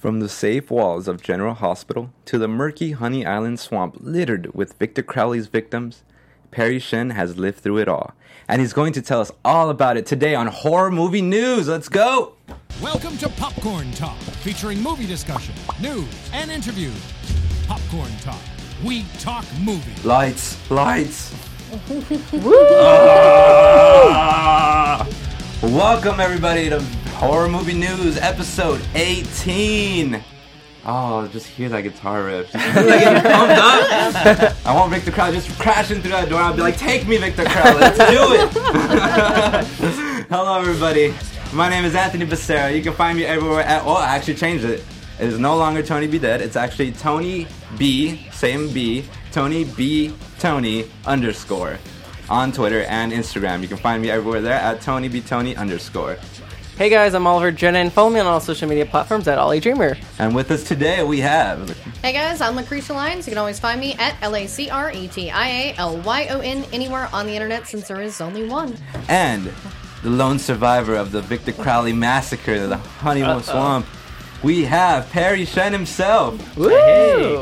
[0.00, 4.78] From the safe walls of General Hospital to the murky Honey Island swamp littered with
[4.78, 6.04] Victor Crowley's victims,
[6.50, 8.14] Parry Shen has lived through it all.
[8.48, 11.68] And he's going to tell us all about it today on Horror Movie News.
[11.68, 12.32] Let's go!
[12.80, 16.96] Welcome to Popcorn Talk, featuring movie discussion, news, and interviews.
[17.68, 18.40] Popcorn Talk.
[18.82, 20.02] We talk movies.
[20.02, 21.34] Lights, lights.
[24.02, 25.06] Ah!
[25.62, 26.82] Welcome everybody to
[27.20, 30.24] Horror Movie News episode 18.
[30.86, 32.50] Oh, just hear that guitar riff.
[32.50, 34.56] Just feel like getting pumped up.
[34.66, 36.40] I want Victor Crowley just crashing through that door.
[36.40, 37.78] I'll be like, take me, Victor Crowley.
[37.78, 38.48] Let's do it.
[40.30, 41.12] Hello, everybody.
[41.52, 42.74] My name is Anthony Becerra.
[42.74, 44.82] You can find me everywhere at, oh, I actually changed it.
[45.18, 46.18] It is no longer Tony B.
[46.18, 46.40] Dead.
[46.40, 50.14] It's actually Tony B, same B, Tony B.
[50.38, 51.78] Tony underscore
[52.30, 53.60] on Twitter and Instagram.
[53.60, 55.20] You can find me everywhere there at Tony B.
[55.20, 56.16] Tony underscore.
[56.76, 59.60] Hey guys, I'm Oliver Jenna, and follow me on all social media platforms at Ollie
[59.60, 59.98] Dreamer.
[60.18, 61.68] And with us today we have
[62.02, 63.26] Hey guys, I'm Lacretia Lyons.
[63.26, 65.98] You can always find me at L A C R E T I A L
[65.98, 68.74] Y O N anywhere on the internet since there is only one.
[69.08, 69.52] and
[70.02, 73.84] the lone survivor of the Victor Crowley massacre, the Honeymoon Swamp.
[74.42, 76.56] We have Parry Shen himself.
[76.56, 76.68] Woo!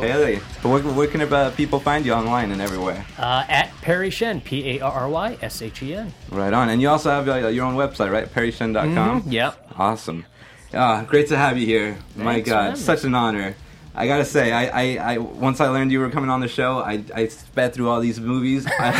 [0.01, 3.07] Haley, where, where can uh, people find you online and everywhere?
[3.17, 6.13] Uh, at Parry Shen, P A R R Y S H E N.
[6.31, 6.69] Right on.
[6.69, 8.27] And you also have uh, your own website, right?
[8.27, 9.25] ParryShen.com.
[9.27, 9.75] Yep.
[9.79, 10.27] Awesome.
[10.75, 11.99] Ah, great to have you here.
[12.17, 13.55] My Thanks for God, such an honor.
[13.99, 16.79] I gotta say, I, I, I once I learned you were coming on the show,
[16.79, 18.65] I, I sped through all these movies.
[18.79, 18.93] I,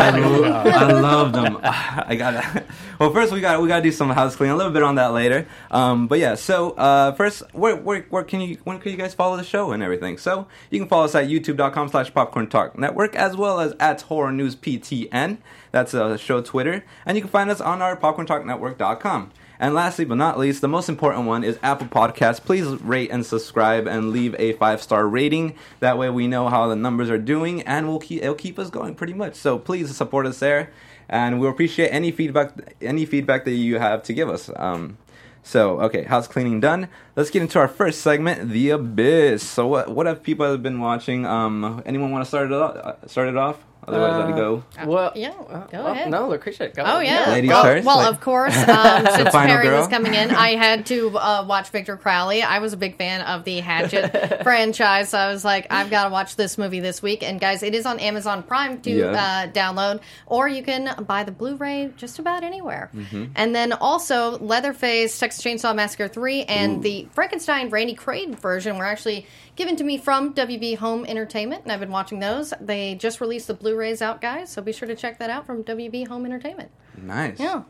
[0.00, 0.08] I,
[0.88, 1.60] I love them.
[1.62, 2.64] I gotta.
[2.98, 4.54] Well, first we got we gotta do some house cleaning.
[4.54, 5.46] A little bit on that later.
[5.70, 6.34] Um, but yeah.
[6.34, 9.70] So uh, first, where, where where can you when can you guys follow the show
[9.70, 10.18] and everything?
[10.18, 14.32] So you can follow us at YouTube.com/slash Popcorn Talk Network as well as at Horror
[14.32, 15.38] News PTN.
[15.70, 19.30] That's a show Twitter, and you can find us on our PopcornTalkNetwork.com.
[19.58, 22.40] And lastly but not least, the most important one is Apple Podcasts.
[22.40, 25.54] Please rate and subscribe and leave a five star rating.
[25.80, 28.70] That way we know how the numbers are doing and we'll keep it'll keep us
[28.70, 29.34] going pretty much.
[29.34, 30.70] So please support us there,
[31.08, 34.50] and we'll appreciate any feedback any feedback that you have to give us.
[34.56, 34.98] Um,
[35.42, 36.88] so okay, house cleaning done.
[37.14, 39.42] Let's get into our first segment, The Abyss.
[39.42, 41.24] So what what have people been watching?
[41.24, 42.76] Um, anyone want to start it off?
[42.76, 43.58] uh, Start it off?
[43.88, 44.64] Otherwise, let it go.
[44.84, 46.10] Well, Yeah, uh, go oh, ahead.
[46.10, 46.82] No, Lacretia, go.
[46.84, 47.30] Oh yeah.
[47.30, 48.56] Ladies well, first, well like- of course.
[48.66, 49.78] Um, since final Parry girl?
[49.78, 52.42] was coming in, I had to uh, watch Victor Crowley.
[52.42, 56.04] I was a big fan of the Hatchet franchise, so I was like, I've got
[56.04, 57.22] to watch this movie this week.
[57.22, 59.06] And guys, it is on Amazon Prime to Yeah.
[59.12, 62.90] uh, download, or you can buy the Blu-ray just about anywhere.
[62.94, 63.26] Mm-hmm.
[63.36, 68.84] And then also Leatherface, Texas Chainsaw Massacre three, and the Frankenstein Randy Quaid version were
[68.84, 72.52] actually given to me from WB Home Entertainment, and I've been watching those.
[72.60, 75.64] They just released the Blu-rays out, guys, so be sure to check that out from
[75.64, 76.70] WB Home Entertainment.
[76.96, 77.40] Nice.
[77.40, 77.62] Yeah.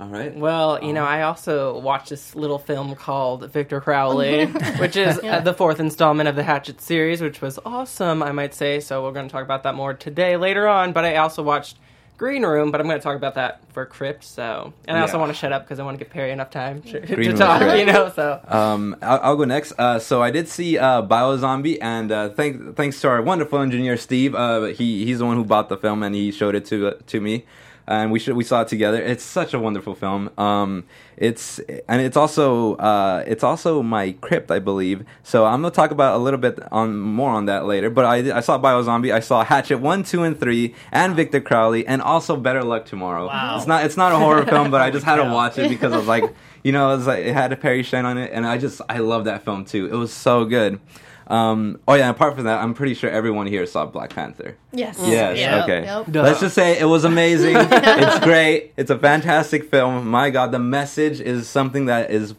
[0.00, 0.34] All right.
[0.34, 4.46] Well, you know, I also watched this little film called Victor Crowley,
[4.78, 8.54] which is uh, the fourth installment of the Hatchet series, which was awesome, I might
[8.54, 8.80] say.
[8.80, 10.92] So we're going to talk about that more today later on.
[10.92, 11.78] But I also watched
[12.16, 14.22] Green Room, but I'm going to talk about that for Crypt.
[14.24, 15.20] So, and I also Yeah.
[15.20, 17.60] want to shut up because I want to give Parry enough time to, to talk.
[17.60, 17.80] great.
[17.86, 19.72] You know, so Um, I'll, I'll go next.
[19.78, 23.96] Uh, so I did see uh, Biozombie, and uh, thank, thanks to our wonderful engineer
[23.96, 24.34] Steve.
[24.34, 27.20] Uh, he he's the one who bought the film, and he showed it to to
[27.20, 27.44] me,
[27.86, 29.00] and we should we saw it together.
[29.02, 30.30] It's such a wonderful film.
[30.38, 30.84] Um,
[31.16, 31.58] it's
[31.88, 35.04] and it's also uh, it's also my crypt, I believe.
[35.22, 37.90] So I'm gonna talk about a little bit on more on that later.
[37.90, 41.86] But I I saw Biozombie, I saw Hatchet one, two, and three, and Victor Crowley,
[41.86, 43.26] and also Better Luck Tomorrow.
[43.26, 43.56] Wow.
[43.58, 45.92] It's not it's not a horror film, but I just had to watch it because
[45.92, 46.24] I was like.
[46.66, 48.80] You know, it, was like, it had a Parry Shen on it, and I just
[48.88, 49.84] I love that film too.
[49.84, 50.80] It was so good.
[51.26, 54.56] Um, oh yeah, apart from that, I'm pretty sure everyone here saw Black Panther.
[54.72, 54.98] Yes.
[55.00, 55.84] Yes, Yep, okay.
[55.84, 56.06] yep.
[56.10, 56.22] Duh.
[56.22, 57.56] Let's just say it was amazing.
[57.58, 58.72] it's great.
[58.76, 60.06] It's a fantastic film.
[60.08, 62.34] My God, the message is something that is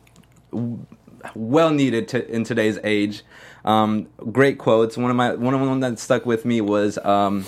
[0.51, 0.85] w-
[1.34, 3.23] well needed to, in today's age.
[3.63, 4.96] Um, great quotes.
[4.97, 6.97] One of my one of them that stuck with me was.
[7.00, 7.46] Um,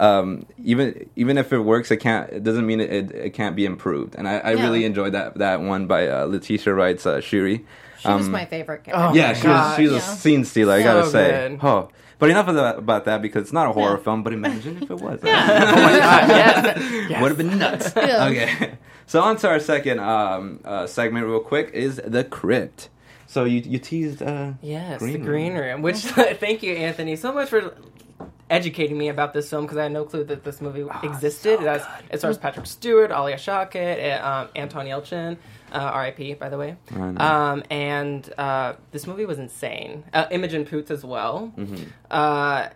[0.00, 2.30] um, even even if it works, it can't.
[2.30, 4.14] It doesn't mean it, it, it can't be improved.
[4.16, 4.62] And I, I Yeah.
[4.62, 7.64] really enjoyed that that one by uh, Letitia Wright's uh, Shuri.
[8.04, 9.98] She was Um, my favorite Oh yeah, my she was God, she was yeah.
[9.98, 10.74] a scene stealer.
[10.74, 11.48] I gotta say.
[11.48, 11.60] good.
[11.62, 14.04] Oh, but enough of that, about that because it's not a horror Yeah.
[14.04, 14.22] film.
[14.22, 15.20] But imagine if it was.
[15.22, 16.28] oh my God,
[17.08, 17.20] yes.
[17.22, 17.92] Would have been nuts.
[17.96, 18.26] Yeah.
[18.26, 18.74] Okay.
[19.06, 22.88] So on to our second um, uh, segment, real quick, is the crypt.
[23.26, 24.22] So you you teased.
[24.22, 25.26] Uh, Yes, Green the Room.
[25.26, 25.82] Green Room.
[25.82, 27.74] Which thank you, Anthony, so much for
[28.50, 31.54] educating me about this film because I had no clue that this movie existed.
[31.60, 35.36] it, has, it stars Patrick Stewart, Alia Shawkat, uh, um, Anton Yelchin,
[35.74, 36.34] uh, R.I.P.
[36.34, 36.76] By the way.
[37.18, 40.04] Um, and uh, this movie was insane.
[40.12, 41.52] Uh, Imogen Poots as well.
[41.56, 41.84] Mm-hmm.
[42.10, 42.68] Uh,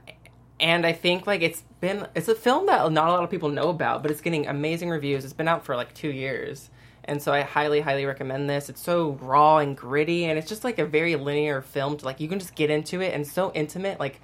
[0.61, 3.49] and I think like it's been it's a film that not a lot of people
[3.49, 5.25] know about, but it's getting amazing reviews.
[5.25, 6.71] It's been out for like two years.
[7.05, 8.69] And so I highly, highly recommend this.
[8.69, 11.97] It's so raw and gritty, and it's just like a very linear film.
[11.97, 13.99] To, like you can just get into it, and so intimate.
[13.99, 14.21] Like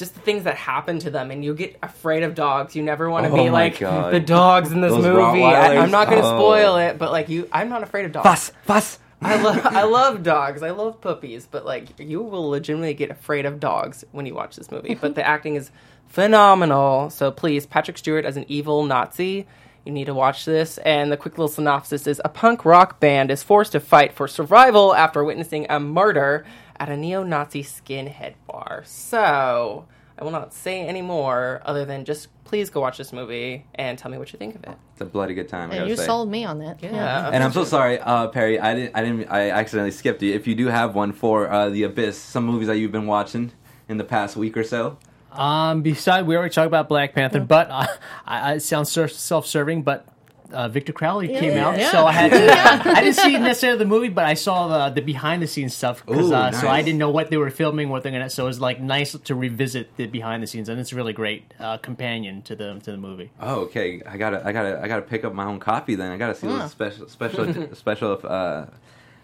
[0.00, 2.74] just the things that happen to them, and you get afraid of dogs.
[2.74, 4.12] You never want to Oh be like God.
[4.12, 5.44] the dogs in this Those movie.
[5.44, 6.36] I, I'm not going to Oh.
[6.38, 8.26] spoil it, but like you, I'm not afraid of dogs.
[8.26, 8.98] Fuss, fuss.
[9.22, 10.62] I love I love dogs.
[10.62, 14.56] I love puppies, but like you will legitimately get afraid of dogs when you watch
[14.56, 14.94] this movie.
[14.94, 15.70] But the acting is
[16.08, 17.10] phenomenal.
[17.10, 19.46] So please, Patrick Stewart as an evil Nazi.
[19.84, 20.76] You need to watch this.
[20.78, 24.28] And the quick little synopsis is a punk rock band is forced to fight for
[24.28, 26.44] survival after witnessing a murder
[26.80, 28.82] at a neo Nazi skinhead bar.
[28.86, 29.86] So
[30.18, 33.96] I will not say any more other than just please go watch this movie and
[33.96, 34.76] tell me what you think of it.
[34.92, 35.70] It's a bloody good time.
[35.70, 36.06] And gotta you say.
[36.06, 36.82] sold me on that.
[36.82, 37.30] Yeah.
[37.32, 38.58] And I'm so sorry, uh, Parry.
[38.58, 38.96] I didn't.
[38.96, 39.28] I didn't.
[39.30, 40.34] I accidentally skipped you.
[40.34, 43.52] If you do have one for uh, the Abyss, some movies that you've been watching
[43.88, 44.98] in the past week or so.
[45.32, 47.86] Um, beside, we already talked about Black Panther, but uh,
[48.26, 50.08] I, I it sounds ser- self-serving, but
[50.52, 51.90] uh, Victor Crowley came yeah, out, yeah.
[51.90, 52.90] so I had to.
[52.90, 56.04] I didn't see necessarily the movie, but I saw the, the behind-the-scenes stuff.
[56.06, 58.30] 'cause, Ooh, uh, So I didn't know what they were filming, what they're gonna.
[58.30, 61.78] So it was like nice to revisit the behind-the-scenes, and it's a really great uh,
[61.78, 63.30] companion to the to the movie.
[63.40, 64.02] Oh, okay.
[64.06, 64.42] I gotta.
[64.46, 64.80] I gotta.
[64.82, 65.94] I gotta pick up my own copy.
[65.94, 66.58] Then I gotta see Yeah.
[66.58, 68.20] those special, special, special.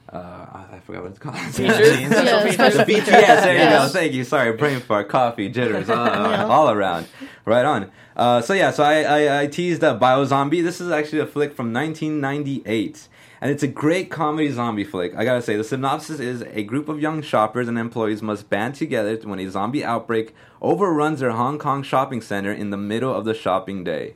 [0.08, 1.36] Uh, I forgot what it's called.
[1.36, 2.00] Features?
[2.00, 3.08] Yeah, special The features.
[3.08, 3.88] BTS, there you go.
[3.88, 4.22] Thank you.
[4.24, 7.08] Sorry, brain fart, coffee, jitters, uh, all around.
[7.44, 7.90] Right on.
[8.16, 10.62] Uh, so yeah, so I, I, I teased uh, Biozombie.
[10.62, 13.08] This is actually a flick from 1998.
[13.40, 15.14] And it's a great comedy zombie flick.
[15.14, 18.76] I gotta say, the synopsis is a group of young shoppers and employees must band
[18.76, 23.24] together when a zombie outbreak overruns their Hong Kong shopping center in the middle of
[23.24, 24.14] the shopping day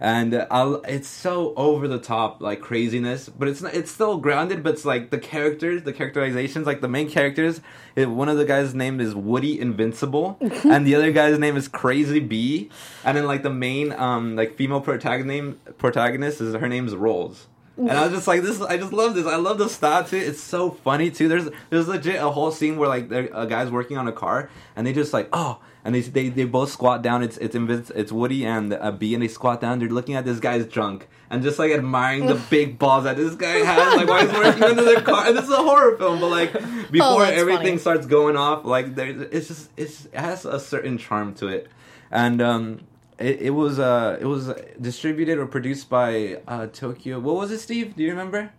[0.00, 4.62] and I'll, it's so over the top like craziness but it's not, it's still grounded
[4.62, 7.60] but it's like the characters the characterizations like the main characters
[7.96, 11.68] it, one of the guys name is woody invincible and the other guy's name is
[11.68, 12.70] crazy bee
[13.04, 17.46] and then like the main um like female protagonist name protagonist is her name's rolls
[17.76, 18.60] and I was just like, this.
[18.60, 19.26] I just love this.
[19.26, 20.16] I love the style too.
[20.16, 21.26] It's so funny too.
[21.26, 24.48] There's there's legit a whole scene where like there- a guy's working on a car,
[24.76, 27.22] and they just like oh, and they they, they both squat down.
[27.22, 27.54] It's it's
[27.90, 29.78] it's Woody and a Bee, and they squat down.
[29.78, 33.34] They're looking at this guy's junk and just like admiring the big balls that this
[33.34, 33.96] guy has.
[33.96, 35.26] Like while he's working on their car.
[35.26, 36.52] And this is a horror film, but like
[36.90, 37.78] before that's everything funny.
[37.78, 41.68] starts going off, like there, it's just it's, it has a certain charm to it,
[42.10, 42.80] and um.
[43.16, 47.20] It, it was uh it was distributed or produced by uh Tokyo.
[47.20, 47.94] What was it, Steve?
[47.94, 48.50] Do you remember?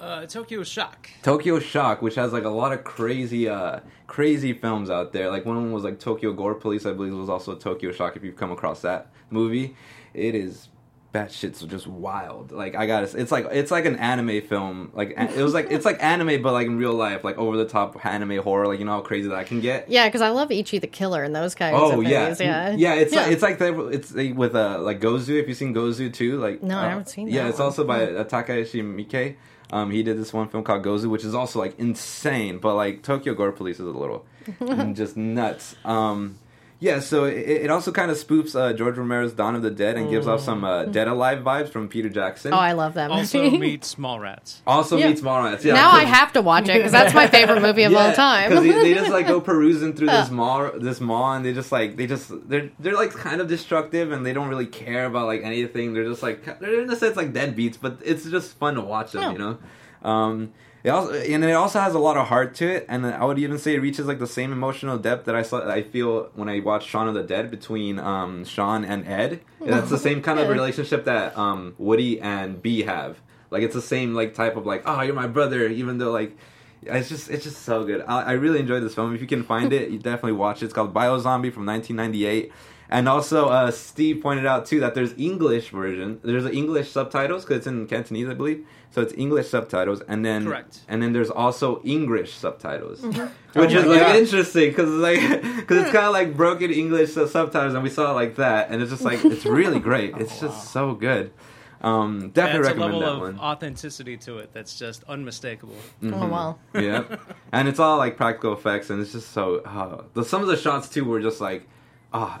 [0.00, 1.10] Uh, Tokyo Shock.
[1.22, 5.30] Tokyo Shock, which has like a lot of crazy, uh, crazy films out there.
[5.30, 8.16] Like one of them was like Tokyo Gore Police, I believe, was also Tokyo Shock.
[8.16, 9.76] If you've come across that movie,
[10.14, 10.68] it is
[11.12, 12.52] that shit's just wild.
[12.52, 14.92] Like I got to it's like it's like an anime film.
[14.94, 17.64] Like it was like it's like anime, but like in real life, like over the
[17.64, 18.66] top anime horror.
[18.68, 19.90] Like you know how crazy that can get.
[19.90, 22.40] Yeah, because I love Ichi the Killer and those kinds Oh of yeah, movies.
[22.40, 22.94] Yeah, yeah.
[22.94, 25.40] It's Like, it's like the, it's like with uh like Gozu.
[25.40, 27.34] If you've seen Gozu too, like No, I uh, haven't seen it.
[27.34, 27.66] Yeah, that it's one.
[27.66, 29.36] also by uh, Takashi Miike.
[29.72, 32.58] Um, he did this one film called Gozu, which is also like insane.
[32.58, 34.24] But like Tokyo Gore Police is a little
[34.94, 35.76] just nuts.
[35.84, 36.38] Um,
[36.80, 39.96] yeah, so it, it also kind of spoofs uh, George Romero's Dawn of the Dead
[39.98, 42.52] and gives off some uh, Dead Alive vibes from Peter Jackson.
[42.54, 43.20] oh, I love that movie.
[43.20, 44.56] Also meets Mallrats.
[44.66, 45.08] also Yeah.
[45.08, 45.62] meets Mallrats.
[45.62, 48.48] Yeah, now I have to watch it because that's my favorite movie of all time.
[48.48, 51.70] because they, they just like go perusing through this mall, this mall, and they just
[51.70, 55.26] like they just they're they're like kind of destructive, and they don't really care about
[55.26, 55.92] like anything.
[55.92, 59.12] They're just like they're in a sense like deadbeats, but it's just fun to watch
[59.12, 59.32] them, Yeah.
[59.32, 59.58] you know.
[60.02, 63.24] Um, it also and it also has a lot of heart to it, and I
[63.24, 66.30] would even say it reaches like the same emotional depth that I saw I feel
[66.34, 69.40] when I watched Shaun of the Dead between um, Sean and Ed.
[69.60, 73.18] That's the same kind of relationship that um, Woody and Bee have.
[73.50, 76.36] Like it's the same like type of like oh you're my brother, even though like
[76.82, 78.02] it's just it's just so good.
[78.06, 79.14] I, I really enjoyed this film.
[79.14, 80.66] If you can find it, you definitely watch it.
[80.66, 82.52] It's called Biozombie from 1998.
[82.92, 86.20] And also, uh, Steve pointed out too that there's English version.
[86.24, 88.66] There's English subtitles because it's in Cantonese, I believe.
[88.92, 90.80] So it's English subtitles, and then Correct.
[90.88, 93.20] and then there's also English subtitles, Mm-hmm.
[93.60, 94.16] which Oh is like God.
[94.16, 98.14] interesting because like because it's kind of like broken English subtitles, and we saw it
[98.14, 100.16] like that, and it's just like it's really great.
[100.16, 101.30] It's just so good.
[101.82, 103.38] Um, definitely Adds a recommend level that of one.
[103.38, 105.76] authenticity to it that's just unmistakable.
[106.02, 106.58] oh wow.
[106.74, 107.04] yeah,
[107.52, 109.58] and it's all like practical effects, and it's just so.
[109.64, 111.66] Uh, the some of the shots too were just like,
[112.12, 112.40] ah,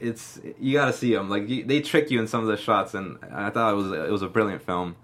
[0.00, 1.30] it's you got to see them.
[1.30, 3.92] Like you, they trick you in some of the shots, and I thought it was
[3.92, 4.96] it was a brilliant film.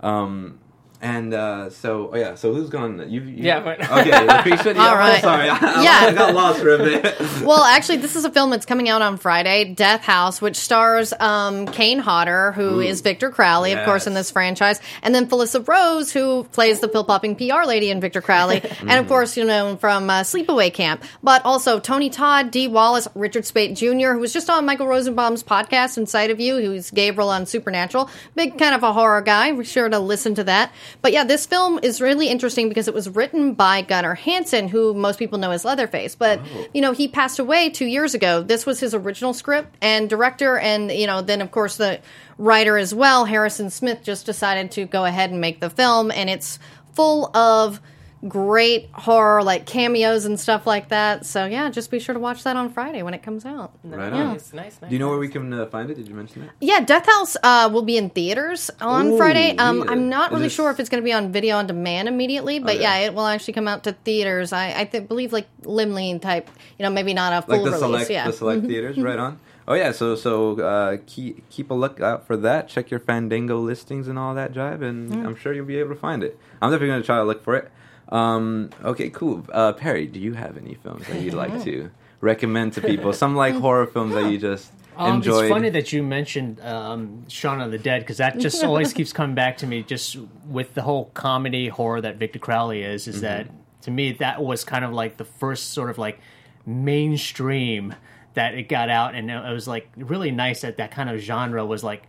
[0.00, 0.58] Um,
[1.00, 2.98] and uh, so, oh yeah, so who's going?
[3.10, 4.74] You, you Yeah, but- okay, Lacretia.
[4.78, 5.14] Yeah, All right.
[5.16, 5.98] I'm sorry, I, Yeah.
[6.08, 7.14] I got lost for a bit.
[7.48, 11.12] Well, actually, this is a film that's coming out on Friday, Death House, which stars
[11.20, 15.66] um, Kane Hodder, who is Victor Crowley, of course, in this franchise, and then Felissa
[15.66, 19.44] Rose, who plays the pill popping PR lady in Victor Crowley, and of course, you
[19.44, 24.18] know, from uh, Sleepaway Camp, but also Tony Todd, Dee Wallace, Richard Speight Jr., who
[24.18, 28.10] was just on Michael Rosenbaum's podcast, Inside of You, who's Gabriel on Supernatural.
[28.34, 29.52] Big kind of a horror guy.
[29.52, 30.72] Be sure to listen to that.
[31.02, 34.94] But yeah, this film is really interesting because it was written by Gunnar Hansen, who
[34.94, 36.66] most people know as Leatherface, but oh.
[36.72, 38.42] you know, he passed away two years ago.
[38.42, 42.00] This was his original script and director, and you know, then of course the
[42.36, 46.30] writer as well, Harrison Smith, just decided to go ahead and make the film, and
[46.30, 46.58] it's
[46.94, 47.80] full of
[48.26, 51.24] great horror like cameos and stuff like that.
[51.24, 53.72] So yeah, just be sure to watch that on Friday when it comes out.
[53.84, 54.32] Right on.
[54.32, 54.88] Nice, nice, nice.
[54.88, 55.94] Do you know where we can uh, find it?
[55.94, 56.50] Did you mention it?
[56.60, 59.56] Yeah, Death House uh, will be in theaters on Ooh, Friday.
[59.56, 59.90] Um, yeah.
[59.92, 62.08] I'm not Is really this- sure if it's going to be on video on demand
[62.08, 62.82] immediately, but Okay.
[62.82, 64.52] yeah, it will actually come out to theaters.
[64.52, 67.70] I, I th- believe like Limley type, you know, maybe not a full Like the
[67.70, 67.80] release.
[67.80, 69.38] select, yeah, the select theaters, right on.
[69.70, 72.68] Oh yeah, so so uh, keep keep a lookout for that.
[72.68, 76.00] Check your Fandango listings and all that jive, and I'm sure you'll be able to
[76.00, 76.38] find it.
[76.62, 77.70] I'm definitely going to try to look for it.
[78.08, 79.46] Um, okay, cool.
[79.52, 81.90] Uh, Parry, do you have any films that you'd like to
[82.22, 83.12] recommend to people?
[83.12, 85.44] Some like horror films that you just Um, enjoyed.
[85.44, 89.12] It's funny that you mentioned um, Shaun of the Dead because that just always keeps
[89.12, 89.82] coming back to me.
[89.82, 93.48] Just with the whole comedy horror that Victor Crowley is, is that
[93.82, 96.20] to me that was kind of like the first sort of like
[96.64, 97.94] mainstream
[98.38, 101.66] that it got out, and it was like really nice that that kind of genre
[101.66, 102.04] was like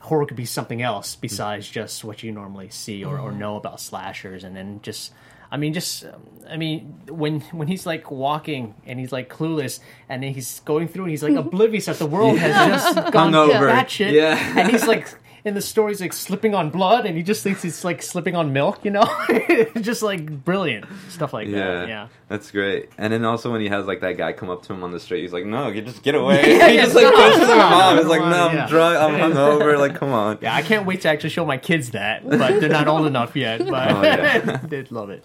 [0.00, 3.38] horror could be something else besides just what you normally see or, or mm-hmm.
[3.38, 5.12] know about slashers, and then just.
[5.50, 6.04] I mean, just
[6.46, 10.88] I mean, when when he's like walking and he's like clueless, and then he's going
[10.88, 13.72] through and he's like oblivious that the world has just gone Hungover.
[13.72, 14.12] batshit.
[14.12, 14.36] Yeah.
[14.58, 15.08] and he's like
[15.48, 18.36] in the story, he's like slipping on blood, and he just thinks he's like slipping
[18.36, 18.84] on milk.
[18.84, 19.08] You know,
[19.80, 21.88] just like brilliant stuff like yeah, that.
[21.88, 22.08] Yeah.
[22.28, 22.90] that's great.
[22.98, 25.00] And then also when he has like that guy come up to him on the
[25.00, 27.96] street, he's like, "No, you just get away." he just like pushes him off.
[27.98, 28.66] He's like, "No, I'm Yeah.
[28.68, 28.98] drunk.
[28.98, 29.78] I'm hungover.
[29.78, 32.68] Like, come on." Yeah, I can't wait to actually show my kids that, but they're
[32.68, 33.62] not old enough yet.
[33.62, 34.56] Oh, but Oh, yeah.
[34.58, 35.24] they'd love it.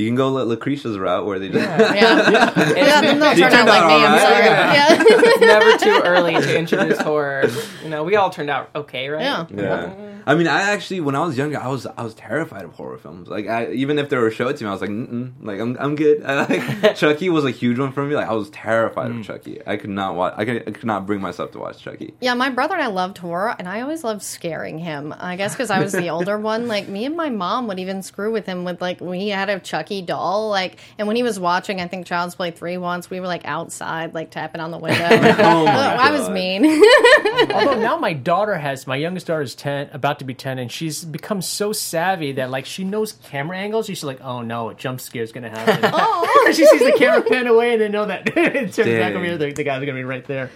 [0.00, 3.00] You can go let Lacretia's route where they just yeah, yeah.
[3.00, 3.94] then they'll turn out like out me.
[3.94, 4.44] all I'm sorry.
[4.44, 4.86] Yeah.
[5.06, 7.48] it's never too early to introduce horror.
[7.82, 9.22] You know, we all turned out okay, right?
[9.22, 9.46] Yeah.
[9.50, 12.72] Yeah, I mean, I actually when I was younger, I was I was terrified of
[12.72, 13.28] horror films.
[13.28, 15.32] Like, I, even if they were showed to me, I was like, Mm-mm.
[15.42, 16.22] like I'm I'm good.
[16.24, 18.14] I, like, Chucky was a huge one for me.
[18.14, 19.24] Like, I was terrified of mm.
[19.24, 19.60] Chucky.
[19.66, 20.34] I could not watch.
[20.36, 22.14] I could, I could not bring myself to watch Chucky.
[22.20, 25.14] Yeah, my brother and I loved horror, and I always loved scaring him.
[25.18, 26.68] I guess because I was the older one.
[26.68, 29.58] Like me and my mom would even screw with him with like we had a
[29.58, 33.18] Chucky doll, like, and when he was watching, I think Child's Play three once, we
[33.18, 35.00] were like outside, like tapping on the window.
[35.40, 36.64] Oh, oh I was mean.
[37.54, 40.70] Although now my daughter has my youngest daughter is ten, about to be ten, and
[40.70, 43.86] she's become so savvy that like she knows camera angles.
[43.86, 47.22] She's like, "Oh no, a jump scare is gonna happen." oh, she sees the camera
[47.22, 48.32] pan away and then know that it
[48.72, 49.16] turns back Dang.
[49.16, 49.38] over here.
[49.38, 50.50] The, the guy's gonna be right there.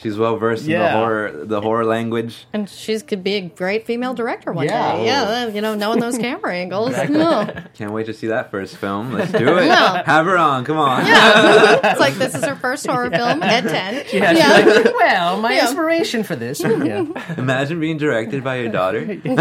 [0.00, 2.46] She's well versed in the horror the horror language.
[2.52, 4.96] and she could be a great female director one Yeah.
[4.96, 5.06] day.
[5.06, 6.92] Yeah, you know, knowing those camera angles.
[6.92, 7.64] Yeah.
[7.74, 9.12] Can't wait to see that first film.
[9.12, 9.66] Let's do it.
[9.66, 10.04] Yeah.
[10.06, 10.64] Have her on.
[10.64, 11.04] Come on.
[11.04, 11.90] Yeah.
[11.90, 14.04] it's like this is her first horror film at ten.
[14.12, 14.64] Yeah, Yeah.
[14.64, 15.66] she's like, well, my Yeah.
[15.66, 16.60] inspiration for this.
[16.88, 17.04] Yeah,
[17.36, 19.00] Imagine being directed by your daughter.
[19.04, 19.34] that'd be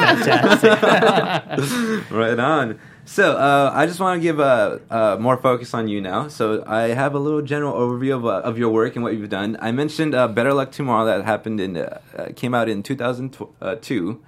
[0.00, 0.80] fantastic.
[2.10, 2.78] right on.
[3.10, 6.28] So uh, I just want to give uh, uh, more focus on you now.
[6.28, 9.28] So I have a little general overview of, uh, of your work and what you've
[9.28, 9.56] done.
[9.60, 11.98] I mentioned uh, Better Luck Tomorrow that happened in uh,
[12.36, 14.20] came out in 2002.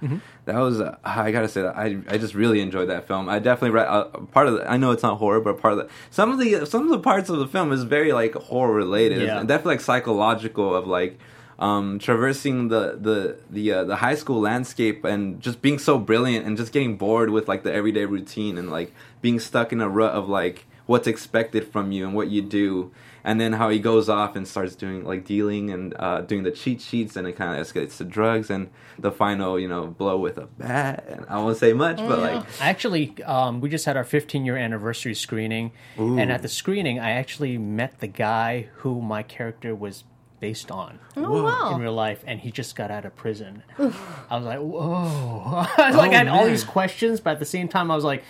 [0.43, 3.29] That was uh, I gotta say that I I just really enjoyed that film.
[3.29, 5.79] I definitely read uh, part of the, I know it's not horror, but part of
[5.79, 8.73] the some of the some of the parts of the film is very like horror
[8.73, 9.21] related.
[9.21, 9.39] Yeah.
[9.39, 11.17] and definitely like psychological of like
[11.59, 16.45] um, traversing the the the uh, the high school landscape and just being so brilliant
[16.45, 19.89] and just getting bored with like the everyday routine and like being stuck in a
[19.89, 22.91] rut of like what's expected from you and what you do.
[23.25, 26.51] And then how he goes off and starts doing like dealing and uh, doing the
[26.51, 28.69] cheat sheets and it kind of escalates to drugs and
[28.99, 31.05] the final you know blow with a bat.
[31.07, 34.57] And I won't say much but like Actually, um, we just had our 15 year
[34.57, 40.03] anniversary screening, and at the screening, I actually met the guy who my character was
[40.47, 43.63] based on Oh in real life, and he just got out of prison.
[43.79, 45.65] I was like, whoa!
[45.83, 48.03] I was like, I had all these questions, but at the same time, I was
[48.11, 48.23] like,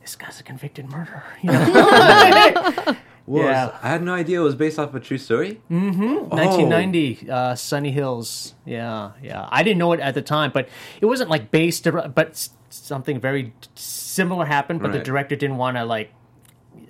[0.00, 1.22] this guy's a convicted murderer.
[1.42, 2.96] You know?
[3.26, 3.78] whoa, Yeah.
[3.80, 8.54] I had no idea it was based off a true story 1990, uh, Sunny Hills.
[8.64, 9.48] Yeah, yeah.
[9.50, 10.68] I didn't know it at the time, but
[11.00, 14.80] it wasn't like based, but something very similar happened.
[14.82, 16.10] But the director didn't want to like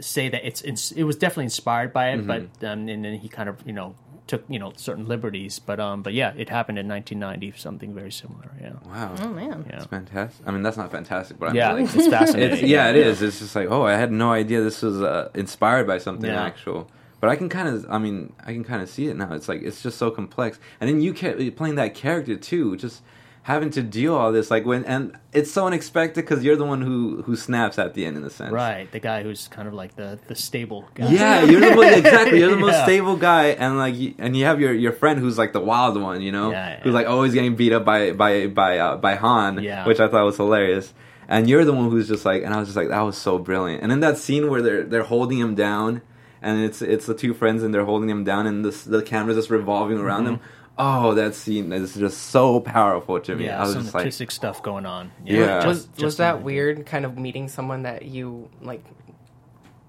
[0.01, 0.63] say that it's.
[0.63, 2.67] ins- It was definitely inspired by it, but Mm-hmm.
[2.67, 3.95] um, and then he kind of you know
[4.27, 5.59] took you know certain liberties.
[5.59, 8.51] But um, but yeah, it happened in 1990, something very similar.
[8.61, 9.15] Yeah, Wow.
[9.21, 9.65] Oh man.
[9.69, 10.47] yeah, It's fantastic.
[10.47, 11.73] I mean, that's not fantastic, but I'm yeah.
[11.73, 12.53] like, It's fascinating.
[12.59, 13.23] It's, yeah, it is.
[13.23, 16.43] It's just like, oh, I had no idea this was uh, inspired by something Yeah.
[16.43, 16.89] actual.
[17.21, 19.33] But I can kind of, I mean, I can kind of see it now.
[19.33, 23.01] It's like it's just so complex, and then you ca- playing that character too, just
[23.45, 26.81] having to deal all this, like when, and it's so unexpected because you're the one
[26.83, 29.75] who who snaps at the end in a sense, Right, the guy who's kind of
[29.75, 31.09] like the the stable guy.
[31.11, 32.39] Yeah, you're the most, exactly.
[32.39, 35.39] You're the most stable guy, and like, you, and you have your your friend who's
[35.39, 36.81] like the wild one, you know, Yeah, yeah.
[36.83, 39.87] who's like always getting beat up by by by uh, by Han, Yeah.
[39.87, 40.95] which I thought was hilarious.
[41.29, 43.39] And you're the one who's just like, and I was just like, that was so
[43.39, 43.83] brilliant.
[43.83, 46.03] And then that scene where they're they're holding him down,
[46.43, 49.37] and it's it's the two friends and they're holding him down, and the the camera's
[49.37, 50.41] just revolving around them.
[50.79, 53.45] Oh, that scene is just so powerful to me.
[53.45, 53.47] Mm-hmm.
[53.47, 55.13] yeah, I was some just like, artistic stuff going on.
[55.25, 55.67] Yeah.
[55.67, 56.87] was just- was just that an- weird?
[56.87, 58.83] Kind of meeting someone that you like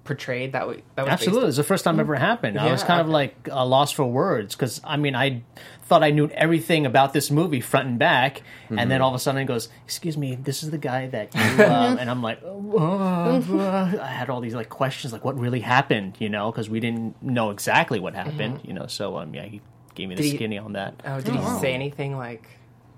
[0.04, 0.84] portrayed that way.
[0.96, 2.60] That was based Absolutely, it was the first time it ever happened.
[2.60, 5.44] I was Yeah, kind of like uh, lost for words because I mean I
[5.84, 9.20] thought I knew everything about this movie front and back, and then all of a
[9.20, 12.42] sudden it goes, "Excuse me, this is the guy that," you, um, and I'm like,
[12.44, 16.70] uh, uh, I had all these like questions, like what really happened, you know, because
[16.70, 18.88] we didn't know exactly what happened, you know.
[18.88, 19.62] So um, yeah, he
[19.96, 21.02] gave me the Did he- skinny on that.
[21.06, 22.48] Oh, did he say anything like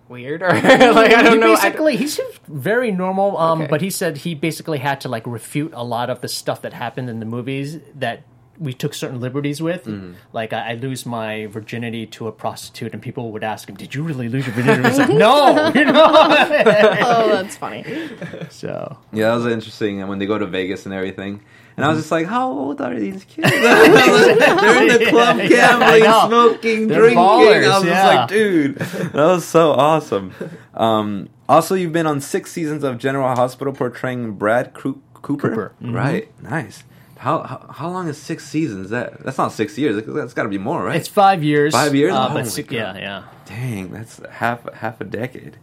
[0.08, 1.54] weird or like I don't he know?
[1.54, 3.70] I- basically he's very normal um Okay.
[3.70, 6.74] but he said he basically had to like refute a lot of the stuff that
[6.74, 8.22] happened in the movies that
[8.60, 10.14] we took certain liberties with Mm-hmm.
[10.32, 13.96] like I, I lose my virginity to a prostitute and people would ask him did
[13.96, 17.84] you really lose your virginity he's like no you know Oh, that's funny.
[18.50, 20.02] so Yeah, that was interesting.
[20.02, 21.42] And when they go to Vegas and everything,
[21.78, 23.50] and I was just like, "How old are these kids?
[23.52, 27.94] They're in the club Yeah, yeah, gambling, smoking, They're drinking." ballers, I was yeah.
[27.94, 28.76] just like, "Dude,
[29.14, 30.34] that was so awesome."
[30.74, 35.02] Um, also, you've been on six seasons of General Hospital portraying Brad Cooper.
[35.22, 35.94] Cooper, mhm.
[35.94, 36.84] Right, nice.
[37.18, 38.92] How, how how long is six seasons?
[38.92, 40.04] That that's not six years.
[40.06, 40.98] That's got to be more, right?
[40.98, 42.14] it's five years Five years?
[42.14, 45.58] uh, Oh six, yeah yeah Dang, that's half half a decade.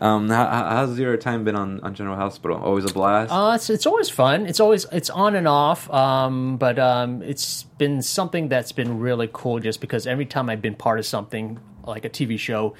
[0.00, 2.56] Um, how, how- how's your time been on, on General Hospital?
[2.58, 3.30] Always a blast.
[3.32, 4.46] Uh, it's it's always fun.
[4.46, 5.88] It's always it's on and off.
[5.92, 10.62] Um, but um, it's been something that's been really cool just because every time I've
[10.62, 12.74] been part of something like a TV show,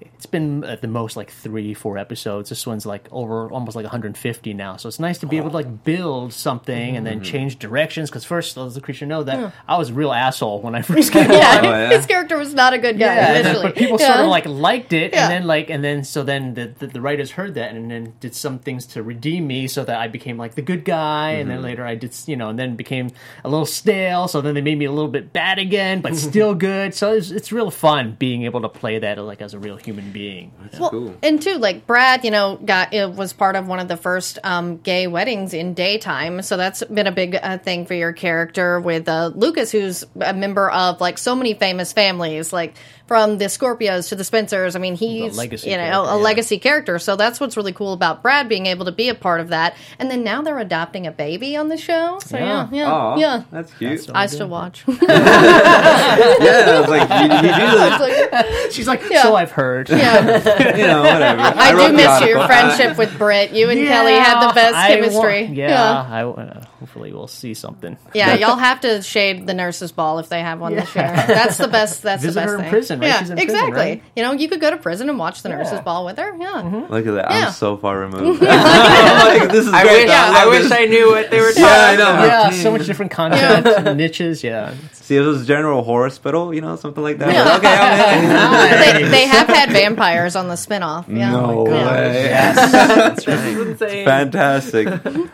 [0.00, 2.50] it's been at the most like three four episodes.
[2.50, 4.76] This one's like over almost like 150 now.
[4.76, 8.10] So it's nice to be able to like build something and then change directions.
[8.10, 11.12] Because first, as the creature know that I was a real asshole when I first
[11.12, 11.64] came Yeah, on.
[11.66, 11.90] Oh, yeah?
[11.90, 13.62] his character was not a good guy Yeah, initially.
[13.68, 14.08] but people Yeah.
[14.08, 15.22] sort of like liked it, Yeah.
[15.24, 18.14] and then like, and then so then the, the the writers heard that, and then
[18.20, 21.48] did some things to redeem me, so that I became like the good guy, and
[21.48, 21.48] Mm-hmm.
[21.56, 23.10] then later I did, you know, and then became
[23.44, 26.54] a little stale, so then they made me a little bit bad again, but still
[26.54, 26.94] good.
[26.94, 30.10] So it's it's real fun being able to play that like as a real human
[30.10, 30.52] being.
[30.78, 31.16] Well, cool.
[31.22, 34.38] and too, like Brad, you know, got it was part of one of the first
[34.44, 38.80] um, gay weddings in daytime, so that's been a big uh, thing for your character.
[38.80, 42.74] With uh, Lucas, who's a member of like so many famous families, like
[43.06, 44.74] from the Scorpios to the Spencers.
[44.74, 46.22] I mean, he's legacy you know character, a yeah.
[46.24, 46.98] legacy character.
[46.98, 49.76] So that's what's really cool about Brad being able to be a part of that.
[50.00, 52.18] And then now they're adopting a baby on the show.
[52.24, 52.86] So yeah, Yeah.
[52.86, 53.42] yeah, Aw, yeah.
[53.52, 54.00] that's cute.
[54.00, 54.82] so- I still watch.
[54.88, 59.22] yeah, I was like, you, you do this, She's like, Yeah.
[59.22, 59.75] so I've heard.
[59.88, 60.76] Yeah.
[60.76, 61.40] you know, whatever.
[61.40, 63.52] I, wrote do the miss your friendship with Britt.
[63.52, 65.44] You and Kelly had the best I wa- chemistry.
[65.56, 67.96] yeah, I, uh, hopefully we'll see something.
[68.14, 71.04] Yeah, y'all have to shade the nurse's ball if they have one this year.
[71.06, 72.02] That's the best.
[72.02, 72.70] That's Visit the best her in thing.
[72.70, 73.06] prison, right?
[73.08, 73.80] Yeah, She's in prison, exactly.
[73.80, 74.02] right?
[74.14, 76.36] You know, you could go to prison and watch the nurse's ball with her.
[76.36, 77.30] Yeah, Look at that.
[77.30, 77.46] Yeah.
[77.46, 78.42] I'm so far removed.
[78.48, 79.96] I'm like, this is I great.
[80.04, 80.14] wish though.
[80.14, 80.72] I love wish.
[80.72, 82.12] I knew what they were talking Yeah, I know.
[82.14, 82.52] about.
[82.52, 84.42] Yeah, so much different content niches.
[84.44, 87.32] Yeah, See, if it was General horror Hospital, you know, something like that.
[87.32, 87.56] Yeah.
[87.56, 89.02] Okay, I'm in.
[89.04, 91.06] they, they have had vampires on the spinoff.
[91.08, 91.30] Yeah.
[91.30, 91.92] No Yeah.
[91.92, 93.14] way.
[93.14, 94.04] This is insane.
[94.04, 94.88] Fantastic.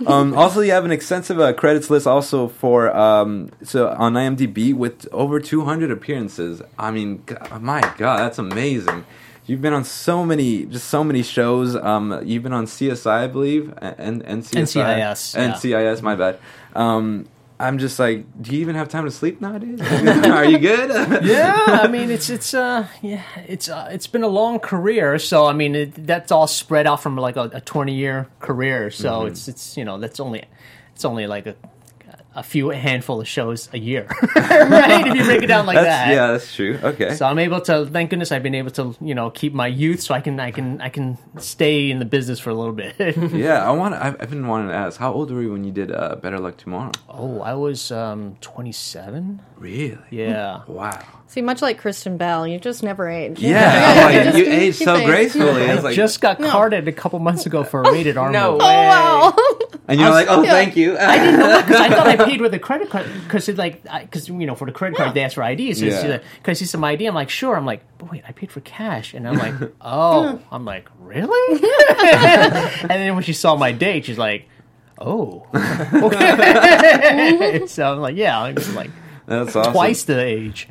[0.06, 4.74] um, also, you have an extensive uh, credits list also for um, so on IMDb
[4.74, 6.62] with over 200 appearances.
[6.78, 9.04] I mean, g- my God, that's amazing.
[9.46, 11.74] You've been on so many, just so many shows.
[11.74, 15.52] Um, you've been on CSI, I believe, and NCSI, NCIS, yeah.
[15.52, 16.00] NCIS.
[16.02, 16.38] My bad.
[16.74, 17.26] Um,
[17.58, 19.80] I'm just like, do you even have time to sleep nowadays?
[20.26, 20.90] Are you good?
[21.24, 21.54] yeah.
[21.82, 25.18] I mean, it's it's uh yeah, it's uh, it's been a long career.
[25.18, 28.90] So I mean, it, that's all spread out from like a, a 20 year career.
[28.90, 29.26] So Mm-hmm.
[29.28, 30.44] it's it's you know that's only
[30.94, 31.56] it's only like a
[32.34, 35.06] a few handful of shows a year, right?
[35.06, 36.10] If you break it down like That's, that.
[36.10, 36.78] yeah, that's true.
[36.82, 37.14] Okay.
[37.14, 40.00] So I'm able to, thank goodness, I've been able to, you know, keep my youth,
[40.00, 42.94] so I can, I can, I can stay in the business for a little bit.
[43.32, 43.94] yeah, I want.
[43.94, 46.38] I've, I've been wanting to ask, how old were you when you did uh, Better
[46.38, 46.92] Luck Tomorrow?
[47.08, 49.42] oh, I was um 27.
[49.58, 49.98] Really?
[50.10, 50.62] Yeah.
[50.66, 51.00] Wow.
[51.32, 53.40] See, much like Kristen Bell, you just never age.
[53.40, 55.06] Yeah, I'm like, just you age so aging.
[55.06, 55.62] gracefully.
[55.62, 58.64] It's like, Just got carded a couple months ago for a rated R No movie.
[58.64, 58.68] way.
[58.70, 59.36] Oh wow!
[59.88, 60.50] and you're I was- like, oh, Yeah.
[60.50, 60.98] thank you.
[60.98, 64.28] I didn't know because I thought I paid with a credit card because like because
[64.28, 65.72] you know for the credit card they ask for ID.
[65.72, 66.06] So Yeah.
[66.06, 66.18] yeah.
[66.42, 67.06] can I see some ID?
[67.06, 67.56] I'm like sure.
[67.56, 71.62] I'm like but wait I paid for cash and I'm like oh I'm like really?
[71.62, 74.48] and then when she saw my date she's like
[74.98, 75.46] oh
[75.94, 77.66] okay.
[77.66, 78.90] so I'm like yeah I'm just like
[79.24, 79.72] That's awesome.
[79.72, 80.68] twice the age.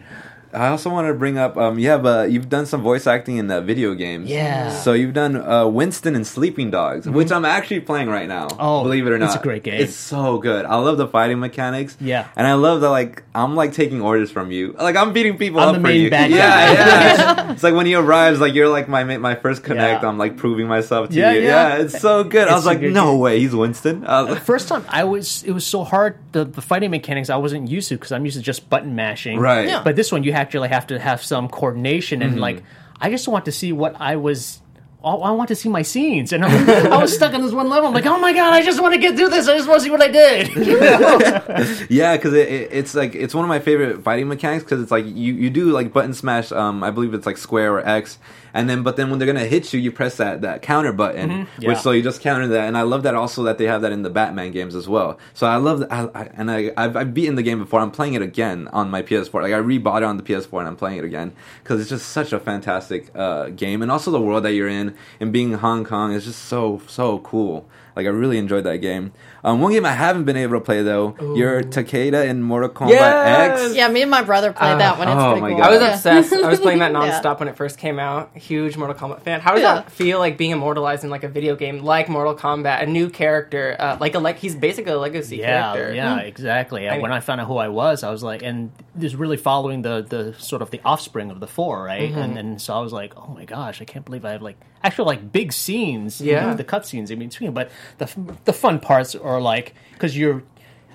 [0.54, 3.50] I also wanted to bring up, um, yeah, but you've done some voice acting in
[3.50, 4.30] uh, video games.
[4.30, 4.72] Yeah.
[4.72, 8.48] So you've done uh, Winston and Sleeping Dogs, which I'm actually playing right now.
[8.60, 9.82] Oh, believe it or not, it's a great game.
[9.82, 10.66] It's so good.
[10.66, 11.96] I love the fighting mechanics.
[12.00, 12.28] Yeah.
[12.36, 12.90] and I love that.
[12.90, 14.74] Like I'm like taking orders from you.
[14.74, 16.10] Like I'm beating people I'm up the for main you.
[16.10, 16.74] bad yeah, guy.
[16.74, 17.52] yeah.
[17.54, 20.04] it's like when he arrives, like you're like my my first connect.
[20.04, 20.10] Yeah.
[20.10, 21.42] I'm like proving myself to Yeah, you.
[21.42, 21.78] yeah.
[21.78, 21.84] yeah.
[21.84, 22.48] it's so good.
[22.48, 23.20] I was like, no game.
[23.20, 24.02] way, he's Winston.
[24.02, 27.70] Like, First time I was it was so hard the, the fighting mechanics I wasn't
[27.70, 29.40] used to because I'm used to just button mashing.
[29.40, 29.68] Right.
[29.68, 29.84] Yeah.
[29.84, 32.64] But this one you actually have to have some coordination and like
[33.00, 34.62] I just want to see what I was.
[35.04, 36.52] I want to see my scenes, and I'm,
[36.94, 37.88] I was stuck on this one level.
[37.88, 39.48] I'm like, oh my god, I just want to get through this.
[39.48, 41.88] I just want to see what I did.
[41.90, 44.92] Yeah, because it, it, it's like it's one of my favorite fighting mechanics because it's
[44.92, 46.52] like you, you do like button smash.
[46.52, 48.20] Um, I believe it's like square or X,
[48.54, 51.30] and then but then when they're gonna hit you, you press that that counter button,
[51.30, 51.62] Mm-hmm.
[51.62, 51.70] Yeah.
[51.70, 52.68] which so you just counter that.
[52.68, 55.18] And I love that also that they have that in the Batman games as well.
[55.34, 55.92] So I love that.
[55.92, 57.80] I, I, and I I've, I've beaten the game before.
[57.80, 59.42] I'm playing it again on my PS4.
[59.42, 61.34] Like I rebought it on the PS4 and I'm playing it again
[61.64, 64.96] because it's just such a fantastic uh, game, and also the world that you're in
[65.20, 67.68] and being in Hong Kong is just so so cool.
[67.96, 69.12] Like I really enjoyed that game.
[69.44, 72.90] Um, one game I haven't been able to play though, you're Takeda in Mortal Kombat
[72.90, 73.62] Yes!
[73.62, 73.76] X.
[73.76, 75.08] Yeah, me and my brother played that one.
[75.08, 75.58] It's oh pretty my cool.
[75.60, 75.68] God.
[75.68, 76.34] I was obsessed.
[76.34, 77.20] I was playing that Yeah.
[77.22, 78.36] nonstop when it first came out.
[78.38, 79.42] Huge Mortal Kombat fan.
[79.42, 79.76] How does Yeah.
[79.76, 82.84] that feel like being immortalized in like a video game like Mortal Kombat?
[82.84, 85.96] A new character, uh, like a like he's basically a legacy yeah, character.
[85.96, 86.88] yeah, exactly.
[86.88, 89.82] I- when I found out who I was, I was like, and just really following
[89.82, 92.10] the the sort of the offspring of the four, right?
[92.12, 92.20] Mm-hmm.
[92.20, 94.58] And and so I was like, oh my gosh, I can't believe I have like
[94.84, 96.48] actual like big scenes, you Yeah.
[96.48, 97.54] know, the cutscenes in between.
[97.54, 100.44] But the f- the fun parts are like because you're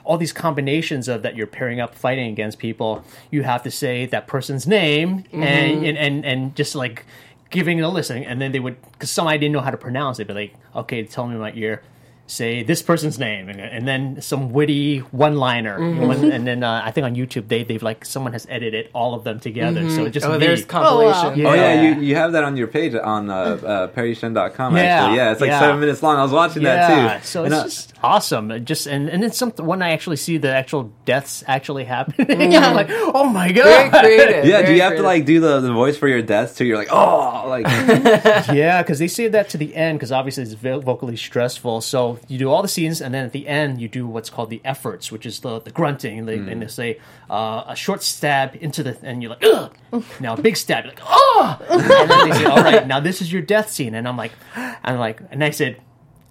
[0.05, 4.07] all these combinations of that you're pairing up fighting against people you have to say
[4.07, 5.43] that person's name Mm-hmm.
[5.43, 7.05] and, and and and just like
[7.51, 10.19] giving a list and then they would because some I didn't know how to pronounce
[10.21, 11.83] it but like okay tell me my ear
[12.29, 16.31] say this person's name and, and then some witty one liner Mm-hmm.
[16.33, 19.23] and then uh, I think on YouTube they they've like someone has edited all of
[19.25, 21.39] them together so it just Oh, there's compilation.
[21.39, 21.49] Yeah.
[21.49, 25.17] Oh yeah, you, you have that on your page on uh, uh, parryshen.com Yeah, actually.
[25.19, 25.61] Yeah, it's like yeah.
[25.61, 26.17] seven minutes long.
[26.17, 27.27] I was watching yeah, that too.
[27.27, 28.65] so And, it's uh, just awesome.
[28.65, 32.75] Just and and then something when I actually see the actual deaths actually happening, I'm
[32.75, 34.45] like, oh my Very god, creative.
[34.47, 36.65] yeah, do very you have to like do the, the voice for your deaths too?
[36.65, 37.67] You're like, oh, like
[38.53, 41.81] yeah, because they say that to the end because obviously it's vocally stressful.
[41.83, 44.51] So you do all the scenes, and then at the end you do what's called
[44.51, 47.01] the efforts, which is the the grunting, and they, and they say
[47.31, 49.75] uh, a short stab into the, and you're like, ugh.
[50.21, 53.21] Now a big stab, you're like, oh, and then they say, all right, now this
[53.21, 55.81] is your death scene, and I'm like, I'm like, and I said,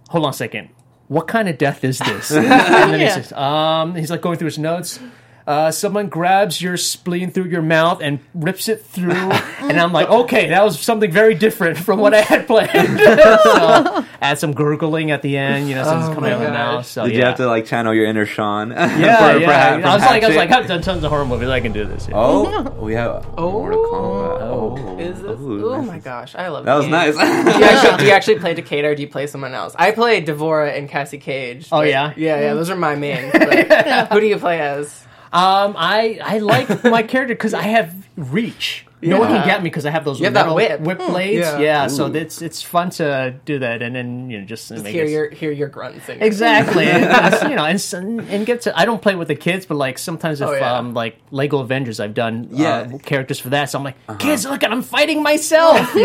[0.09, 0.69] hold on a second.
[1.07, 2.31] What kind of death is this?
[2.35, 2.45] And
[2.93, 4.99] then he says, um, he's like going through his notes.
[5.47, 10.09] Uh, someone grabs your spleen through your mouth and rips it through, and I'm like,
[10.09, 12.99] okay, that was something very different from what I had planned.
[12.99, 16.51] so, add some gurgling at the end, you know, something's Oh coming out of the
[16.53, 16.85] mouth.
[16.87, 17.19] So did yeah.
[17.19, 18.71] you have to like channel your inner Sean?
[18.75, 18.95] yeah,
[19.33, 19.45] for, yeah.
[19.45, 21.49] for ha- for I was like, I was like, I've done tons of horror movies.
[21.49, 22.07] I can do this.
[22.07, 22.15] Yeah.
[22.15, 24.41] Oh, we have Mortal Kombat.
[24.41, 25.39] Oh, Is this?
[25.39, 25.87] Ooh, Oh nice.
[25.87, 27.13] my gosh, I love That That was nice.
[27.53, 29.75] do, you actually, do you actually play Takeda or do you play someone else?
[29.77, 31.67] I play D'Vorah and Cassie Cage.
[31.71, 32.13] Oh, yeah?
[32.17, 32.53] yeah, yeah.
[32.55, 33.31] Those are my main.
[33.31, 35.04] but who do you play as?
[35.35, 38.85] Um, I I like my character because I have reach.
[39.01, 40.97] No one can get me because I have those You have that metal whip.
[40.97, 41.45] blades.
[41.45, 41.59] Yeah.
[41.59, 44.95] Yeah, so it's it's fun to do that, and then you know just, Just make
[44.95, 46.09] hear it- your hear your grunts.
[46.09, 48.73] And Exactly, and, it's, you know, and, s- and get to.
[48.75, 50.77] I don't play with the kids, but like sometimes if Oh, yeah.
[50.77, 52.87] um like Lego Avengers, I've done Yeah.
[52.95, 53.69] uh, characters for that.
[53.69, 54.17] So I'm like, Uh-huh.
[54.17, 55.77] kids, look, I'm fighting myself.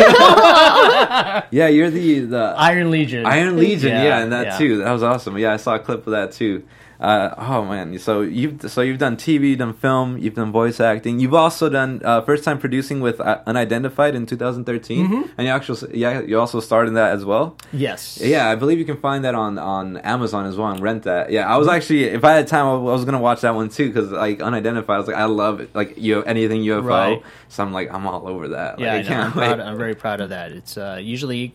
[1.50, 3.24] yeah, you're the the Iron Legion.
[3.24, 4.58] Iron Legion, yeah, Yeah, and that yeah.
[4.58, 4.78] too.
[4.78, 5.38] That was awesome.
[5.38, 6.64] Yeah, I saw a clip of that too.
[7.00, 10.80] Uh, oh man, so you've so you've done TV, you've done film, you've done voice
[10.80, 11.18] acting.
[11.18, 15.22] You've also done uh, first time producing with uh, Unidentified in 2013, Mm-hmm.
[15.38, 17.56] and you actually yeah you also starred in that as well.
[17.72, 18.20] Yes.
[18.20, 21.30] Yeah, I believe you can find that on on Amazon as well and rent that.
[21.32, 23.86] Yeah, I was actually if I had time, I was gonna watch that one too
[23.88, 25.74] because like Unidentified, I was like I love it.
[25.74, 27.22] Like you anything UFO, Right.
[27.48, 28.78] so I'm like I'm all over that.
[28.78, 29.58] Like, Yeah, I I'm, proud.
[29.60, 30.52] I'm very proud of that.
[30.52, 31.54] It's uh, usually,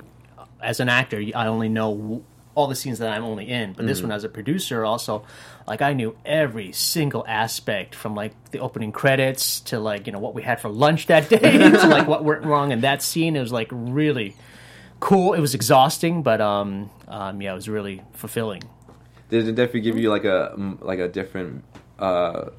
[0.60, 2.24] as an actor, I only know
[2.56, 3.74] all the scenes that I'm only in.
[3.74, 3.88] But Mm-hmm.
[3.88, 5.24] this one, as a producer, also,
[5.68, 10.20] like I knew every single aspect from like the opening credits to like you know
[10.20, 13.36] what we had for lunch that day to like what went wrong in that scene.
[13.36, 14.36] It was like really
[15.00, 15.34] cool.
[15.34, 18.64] It was exhausting, but um, um yeah, it was really fulfilling.
[19.30, 21.64] Did it definitely give you like a like a different
[22.00, 22.50] uh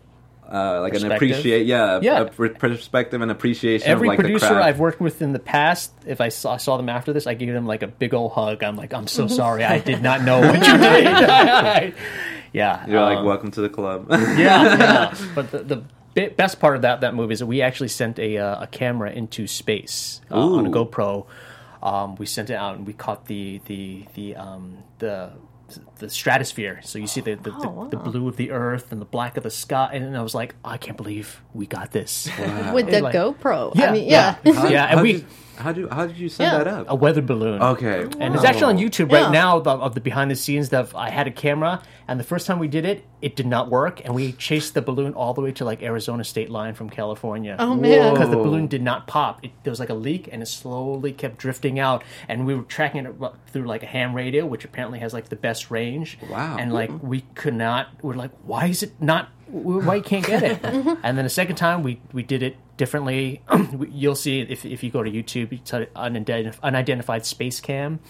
[0.50, 1.12] uh, like an Perspective?
[1.30, 2.20] appreciate, yeah, Yeah.
[2.20, 3.88] a pr- perspective and appreciation.
[3.88, 4.66] Every of, like, producer the craft.
[4.66, 7.52] I've worked with in the past, if I saw, saw them after this, I gave
[7.52, 8.62] them like a big old hug.
[8.62, 11.94] I'm like, I'm so sorry, I did not know what you did.
[12.52, 14.06] yeah, You're like, um, welcome to the club.
[14.10, 15.14] yeah, yeah.
[15.34, 15.82] But the,
[16.14, 18.66] the best part of that that movie is that we actually sent a uh, a
[18.66, 21.26] camera into space uh, on a GoPro.
[21.82, 25.32] Um, we sent it out and we caught the the the um, the
[25.96, 26.80] the stratosphere.
[26.84, 29.36] So you see the the, the, oh, the blue of the earth and the black
[29.36, 32.28] of the sky, and I was like, I can't believe we got this.
[32.72, 33.74] with the Like- GoPro.
[33.74, 34.36] Yeah, I mean, yeah.
[34.44, 34.68] yeah.
[34.68, 35.24] Yeah, and how we- Did,
[35.56, 36.58] how do how did you set Yeah.
[36.58, 36.86] that up?
[36.90, 37.62] A weather balloon.
[37.62, 39.30] Okay, And it's actually on YouTube right Yeah.
[39.30, 42.46] now of, of the behind the scenes that I had a camera, and the first
[42.46, 45.40] time we did it, it did not work, and we chased the balloon all the
[45.40, 47.56] way to like Arizona state line from California.
[47.58, 48.12] Oh, man.
[48.12, 51.12] Because the balloon did not pop, it, there was like a leak, and it slowly
[51.12, 54.66] kept drifting out, and we were tracking it uh, through like a ham radio, which
[54.66, 55.85] apparently has like the best range.
[56.30, 56.56] Wow.
[56.58, 59.28] And like we could not, we're like, why is it not?
[59.48, 60.64] Why you can't get it?
[60.64, 63.42] and then the second time we we did it differently.
[63.90, 68.00] You'll see if if you go to YouTube, you type unidentif- unidentified space cam,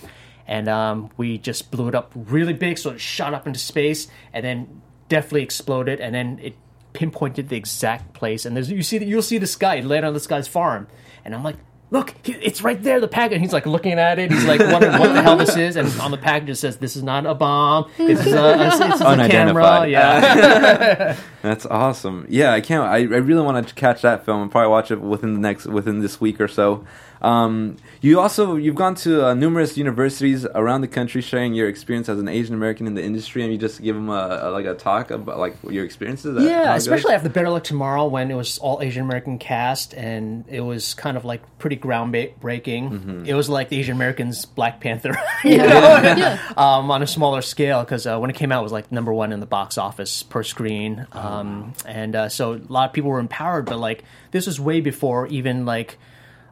[0.46, 4.08] and um, we just blew it up really big, so it shot up into space,
[4.32, 6.56] and then definitely exploded, and then it
[6.92, 8.46] pinpointed the exact place.
[8.46, 10.88] And there's you see that you'll see this guy it landed on this guy's farm,
[11.24, 11.56] and I'm like.
[11.90, 13.00] Look, it's right there.
[13.00, 13.40] The package.
[13.40, 14.32] He's like looking at it.
[14.32, 15.76] He's like wondering what the hell this is.
[15.76, 17.88] And on the package it says, "This is not a bomb.
[17.96, 22.26] This is a, a, this is a camera." Yeah, That's awesome.
[22.28, 22.82] Yeah, I can't.
[22.82, 25.66] I, I really want to catch that film and probably watch it within the next
[25.66, 26.84] within this week or so.
[27.22, 32.08] Um, you also you've gone to uh, numerous universities around the country, sharing your experience
[32.08, 34.66] as an Asian American in the industry, and you just give them a, a like
[34.66, 36.36] a talk about like your experiences.
[36.36, 39.94] Is Yeah, it especially after Better Luck Tomorrow when it was all Asian American cast
[39.94, 42.90] and it was kind of like pretty groundbreaking.
[42.90, 43.24] Mm-hmm.
[43.26, 47.80] It was like the Asian Americans Black Panther, you know, um, on a smaller scale
[47.80, 50.22] because uh, when it came out, it was like number one in the box office
[50.22, 53.66] per screen, um, and uh, so a lot of people were empowered.
[53.66, 55.98] But like this was way before even like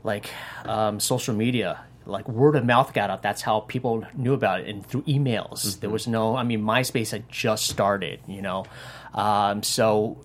[0.04, 0.30] like
[0.64, 3.22] um, social media like word of mouth got out.
[3.22, 5.80] That's how people knew about it and through emails.
[5.80, 8.66] There was no i mean myspace had just started you know?
[9.14, 10.18] Um, so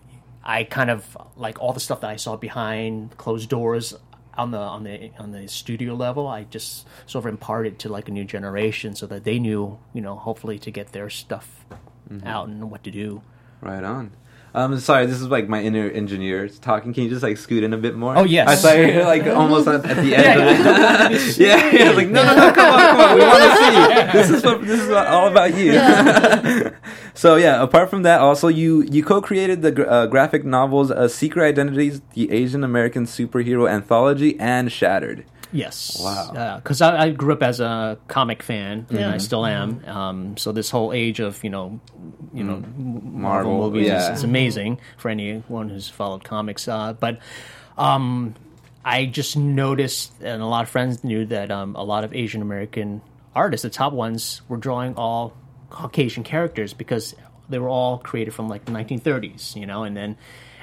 [0.43, 3.93] i kind of like all the stuff that i saw behind closed doors
[4.37, 8.07] on the on the on the studio level i just sort of imparted to like
[8.07, 11.65] a new generation so that they knew you know hopefully to get their stuff
[12.25, 13.21] out and what to do.
[13.61, 14.11] Right on.
[14.53, 16.93] Um, sorry, this is like my inner engineer talking.
[16.93, 18.17] Can you just like scoot in a bit more?
[18.17, 18.47] Oh, yes.
[18.47, 20.41] I saw you like almost at, at the end.
[20.41, 21.37] of it.
[21.37, 21.91] yeah, yeah.
[21.91, 23.15] Like no, no, no, come on, come on.
[23.15, 24.17] We want to see.
[24.17, 25.73] This is what, this is all about you.
[27.13, 31.07] so yeah, apart from that, also you you co-created the gra- uh, graphic novels uh,
[31.07, 35.99] "Secret Identities," the Asian American superhero anthology, and "Shattered." Yes.
[35.99, 36.57] Wow.
[36.57, 39.83] Because I, I grew up as a comic fan, and I still am.
[39.85, 41.79] Um, so this whole age of you know,
[42.33, 44.11] you know, Marvel, Marvel, movies yeah.
[44.11, 46.67] is, is amazing for anyone who's followed comics.
[46.67, 47.19] Uh, but
[47.77, 48.35] um,
[48.85, 52.41] I just noticed, and a lot of friends knew that um, a lot of Asian
[52.41, 53.01] American
[53.35, 55.33] artists, the top ones, were drawing all
[55.69, 57.15] Caucasian characters because
[57.49, 60.17] they were all created from like the 1930s, you know, and then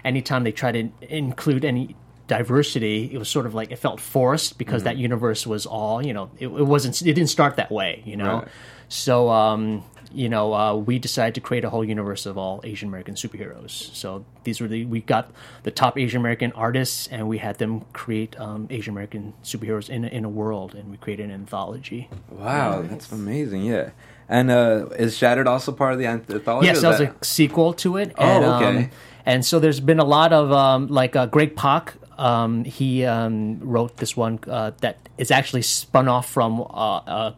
[0.05, 4.58] anytime they tried to include any diversity, it was sort of like it felt forced
[4.58, 8.02] because that universe was all, you know, it, it wasn't, it didn't start that way,
[8.04, 8.38] you know.
[8.38, 8.48] Right.
[8.88, 12.88] So, um, you know, uh, we decided to create a whole universe of all Asian
[12.88, 13.70] American superheroes.
[13.70, 15.30] So these were the we got
[15.64, 20.04] the top Asian American artists, and we had them create um, Asian American superheroes in
[20.04, 22.08] a, in a world, and we created an anthology.
[22.30, 23.64] Wow, that's amazing.
[23.64, 23.90] Yeah,
[24.28, 26.68] and uh, is "Shattered" also part of the anthology?
[26.68, 28.12] Yes, or that was is a sequel to it.
[28.16, 28.78] Oh, and, okay.
[28.84, 28.90] Um,
[29.26, 31.94] and so there's been a lot of um, like uh, Greg Pak.
[32.18, 37.33] Um, he um, wrote this one uh, that is actually spun off from uh, uh,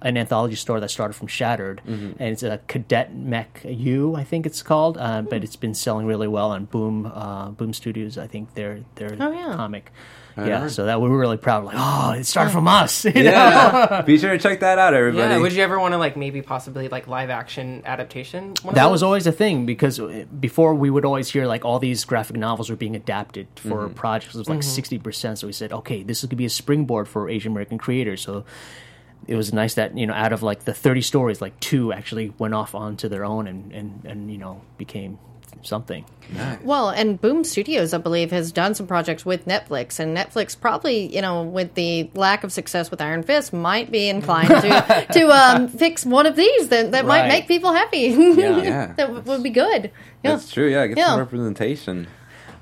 [0.00, 2.12] an anthology store that started from Shattered, Mm-hmm.
[2.18, 4.96] and it's a Cadet Mech U, I think it's called.
[4.98, 8.16] Uh, but it's been selling really well on Boom uh, Boom Studios.
[8.18, 9.54] I think their their Oh, yeah.
[9.54, 9.92] comic.
[10.36, 10.70] Right yeah, on.
[10.70, 11.64] so that we were really proud.
[11.64, 13.04] Like, oh, it started from us.
[13.04, 13.20] you know?
[13.22, 15.34] Yeah, be sure to check that out, everybody.
[15.34, 18.54] Yeah, would you ever want to like maybe possibly like live action adaptation?
[18.72, 22.04] That was always a thing because uh, before we would always hear like all these
[22.04, 24.34] graphic novels were being adapted for projects.
[24.34, 25.38] It was like 60 percent.
[25.38, 28.22] So we said, okay, this is gonna be a springboard for Asian American creators.
[28.22, 28.44] So
[29.26, 32.32] it was nice that you know out of like the 30 stories, like two actually
[32.38, 35.18] went off onto their own and and and you know became
[35.62, 36.04] something.
[36.62, 41.14] Well, and Boom Studios, I believe, has done some projects with Netflix, and Netflix probably,
[41.14, 45.28] you know, with the lack of success with Iron Fist, might be inclined to to
[45.30, 48.08] um, fix one of these that that might make people happy.
[48.12, 48.86] Yeah.
[48.96, 49.90] that w- would be good.
[50.24, 50.30] Yeah.
[50.32, 50.70] That's true.
[50.70, 51.06] Yeah, get Yeah.
[51.08, 52.06] some representation.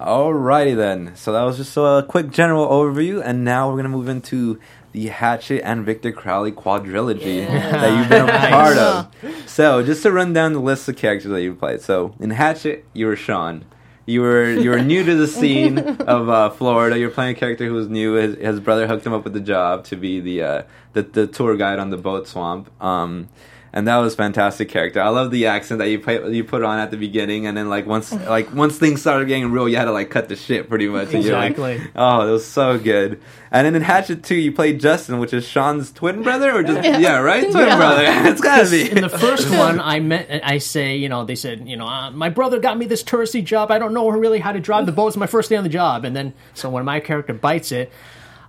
[0.00, 1.14] Alrighty then.
[1.14, 4.59] So that was just a quick general overview, and now we're gonna move into
[4.92, 9.09] the Hatchet and Victor Crowley quadrilogy that you've been a part of.
[9.48, 11.81] So just to run down the list of characters that you played.
[11.81, 13.64] So in Hatchet, you were Sean.
[14.07, 16.98] You were you were new to the scene of uh, Florida.
[16.98, 18.14] You're playing a character who was new.
[18.14, 20.62] His, his brother hooked him up with the job to be the uh,
[20.94, 22.70] the, the tour guide on the boat swamp.
[22.83, 23.29] Um,
[23.72, 25.00] and that was fantastic character.
[25.00, 27.68] I love the accent that you put you put on at the beginning, and then
[27.68, 30.68] like once like once things started getting real, you had to like cut the shit
[30.68, 31.12] pretty much.
[31.14, 31.90] And you're like, Exactly.
[31.96, 33.20] oh, it was so good.
[33.52, 36.83] And then in Hatchet Two, you played Justin, which is Sean's twin brother, or just
[37.00, 37.76] yeah, right, twin Yeah.
[37.76, 38.04] brother.
[38.30, 38.90] it's gotta be.
[38.90, 40.40] In the first one, I met.
[40.44, 43.44] I say, you know, they said, you know, uh, my brother got me this touristy
[43.44, 43.70] job.
[43.70, 45.09] I don't know really how to drive the boat.
[45.09, 46.04] It's my first day on the job.
[46.04, 47.90] And then, so when my character bites it,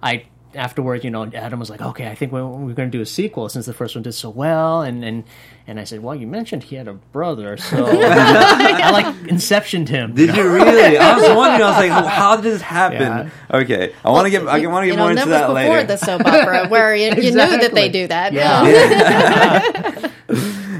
[0.04, 3.02] I afterwards, you know, Adam was like, okay, I think we're, we're going to do
[3.02, 4.82] a sequel since the first one did so well.
[4.82, 5.24] And and
[5.68, 10.14] and I said, well, you mentioned he had a brother, so I like inceptioned him.
[10.16, 10.98] Did you really?
[10.98, 11.64] I was wondering.
[11.64, 13.02] I was like, how did this happen?
[13.02, 13.30] Yeah.
[13.52, 14.48] Okay, I want to get.
[14.48, 15.84] I want to you get know, more into numbers that before later.
[15.84, 18.34] the soap opera, where you, you knew that they do that.
[18.34, 20.10] Yeah.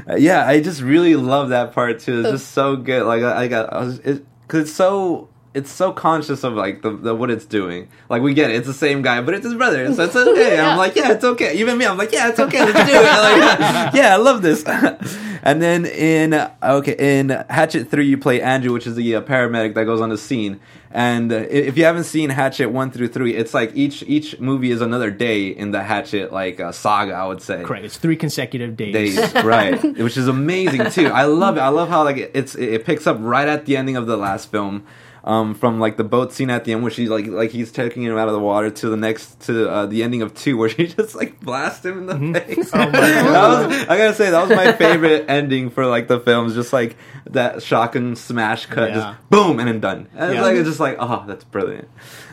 [0.04, 2.20] Uh, yeah, I just really love that part too.
[2.20, 3.04] It's just so good.
[3.04, 6.82] Like I, I got, I was, it, cause it's so, it's so conscious of like
[6.82, 7.88] the, the what it's doing.
[8.08, 10.56] Like we get it, it's the same guy, but it's his brother, so it's okay.
[10.56, 10.70] Yeah.
[10.70, 11.54] I'm like, yeah, it's okay.
[11.58, 12.64] Even me, I'm like, yeah, it's okay.
[12.64, 13.02] Let's do it.
[13.02, 14.64] Like, yeah, I love this.
[15.42, 19.20] and then in uh, okay, in Hatchet Three, you play Andrew, which is the uh,
[19.22, 20.60] paramedic that goes on the scene.
[20.94, 24.70] And uh, if you haven't seen Hatchet one through three, it's like each each movie
[24.70, 27.14] is another day in the Hatchet like uh, saga.
[27.14, 27.84] I would say Correct.
[27.86, 28.92] It's three consecutive days.
[29.16, 29.82] days, right?
[29.98, 31.06] Which is amazing too.
[31.06, 31.60] I love it.
[31.60, 34.16] I love how like it- it's it picks up right at the ending of the
[34.18, 34.84] last film.
[35.24, 38.02] Um, from like the boat scene at the end where she's like like he's taking
[38.02, 40.68] him out of the water to the next to uh, the ending of two where
[40.68, 42.34] she just like blasts him in the Mm-hmm.
[42.54, 42.70] face.
[42.74, 46.54] Oh That was- I gotta say that was my favorite ending for like the films,
[46.54, 48.94] just like that shotgun smash cut, Yeah.
[48.96, 50.08] just boom and then done.
[50.16, 51.88] And it's like it's just like oh that's brilliant.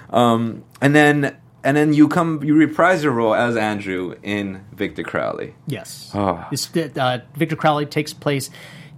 [0.09, 5.03] Um, and then and then you come you reprise your role as Andrew in Victor
[5.03, 5.53] Crowley.
[5.67, 6.09] Yes.
[6.15, 6.47] Oh.
[6.97, 8.49] Uh, Victor Crowley takes place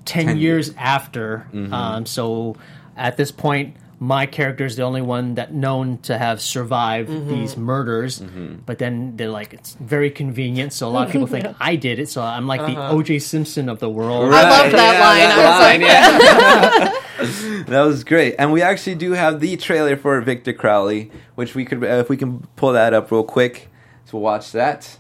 [0.06, 1.48] 10, 10 years after.
[1.54, 1.74] Mm-hmm.
[1.74, 2.56] Um, so
[2.96, 7.56] at this point, my character is the only one that known to have survived these
[7.56, 8.20] murders.
[8.20, 8.56] Mm-hmm.
[8.66, 10.74] But then they're like, it's very convenient.
[10.74, 12.10] So a lot of people think I did it.
[12.10, 13.20] So I'm like the O.J.
[13.20, 14.34] Simpson of the world.
[14.34, 15.30] I love that line.
[15.32, 20.54] I was like, That was great, and we actually do have the trailer for Victor
[20.54, 23.70] Crowley, which we could, uh, if we can pull that up real quick,
[24.08, 24.98] to watch that.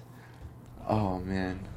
[0.87, 1.67] Oh man,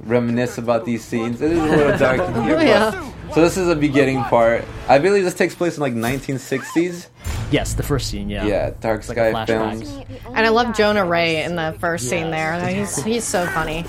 [0.00, 1.40] reminisce about these scenes.
[1.40, 3.12] It is a little dark in here, Oh, yeah.
[3.32, 4.64] So this is a beginning part.
[4.88, 7.08] I believe this takes place in like 1960s.
[7.50, 8.46] Yes, the first scene, yeah.
[8.46, 9.46] Yeah, Dark like a Sky flashback.
[9.46, 9.98] Films.
[10.26, 12.58] and I love Jonah Ray in the first scene there.
[12.66, 13.84] He's he's so funny.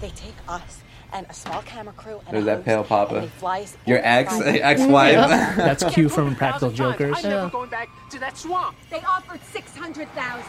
[0.00, 0.78] They take us
[1.12, 3.16] and a small camera crew and There's a that pale papa.
[3.16, 5.14] and they Your ex, ex-wife.
[5.56, 7.16] That's Q from Practical Jokers.
[7.24, 8.76] I'm never going back to that swamp.
[8.90, 10.44] They offered 600,000.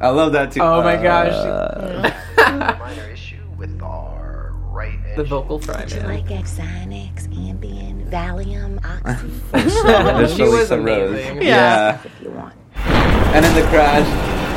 [0.00, 0.60] I love that too.
[0.60, 5.16] Oh my Uh, gosh, minor issue with our right edge.
[5.16, 6.06] the vocal fry man.
[6.06, 11.10] Like Xanax, Ambien, Valium, Oxy, There's She was Lisa Rose.
[11.10, 11.42] amazing.
[11.42, 12.00] Yeah.
[12.04, 12.54] if you want.
[12.76, 14.06] And in the crash,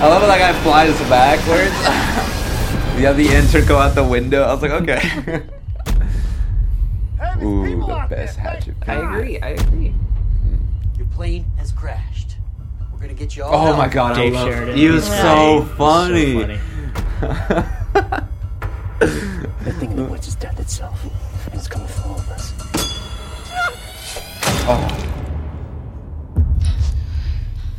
[0.02, 1.74] I love how that guy flies backwards.
[3.00, 4.44] you have the intern go out the window.
[4.44, 5.44] I was like, okay.
[7.40, 8.44] Hey, there's Ooh, the best there.
[8.46, 8.76] hatchet.
[8.88, 9.40] I agree.
[9.40, 9.94] I agree.
[10.98, 12.38] Your plane has crashed.
[12.92, 13.78] We're gonna get you all Oh out.
[13.78, 14.78] my god, Dave I love Sheridan.
[14.78, 15.22] He was Yeah.
[15.22, 16.34] so Dave was funny.
[16.34, 16.48] So
[17.22, 18.24] funny.
[19.00, 22.54] The thing in the woods is death itself, and it's coming for all of us.
[24.70, 24.88] Oh.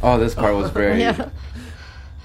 [0.03, 1.31] oh, this part was very, Yeah.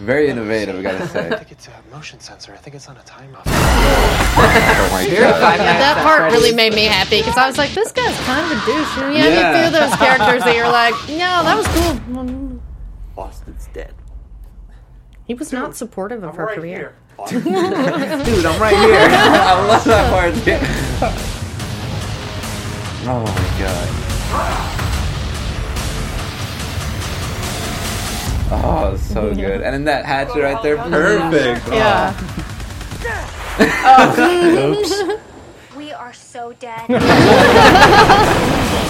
[0.04, 0.78] Very innovative.
[0.78, 1.28] I gotta say.
[1.30, 2.54] I think it's a motion sensor.
[2.54, 3.40] I think it's on a timer.
[3.46, 5.60] Oh my god.
[5.60, 8.66] That part really made me happy because I was like, this guy's kind of a
[8.66, 8.98] douche.
[8.98, 9.50] And you have Yeah.
[9.52, 12.60] a few of those characters that you're like, no, that was cool.
[13.16, 13.94] Boston's dead.
[15.26, 16.78] He was not supportive of her right career.
[16.78, 16.94] here.
[17.30, 18.98] Dude, I'm right here.
[19.10, 20.34] I love that part.
[23.06, 24.73] oh my god.
[28.64, 29.62] Oh, so good.
[29.62, 31.68] And then that hatchet oh, right there, perfect.
[31.70, 32.14] Yeah.
[33.86, 34.16] Oh.
[34.18, 35.18] Yeah.
[35.76, 36.88] We are so dead.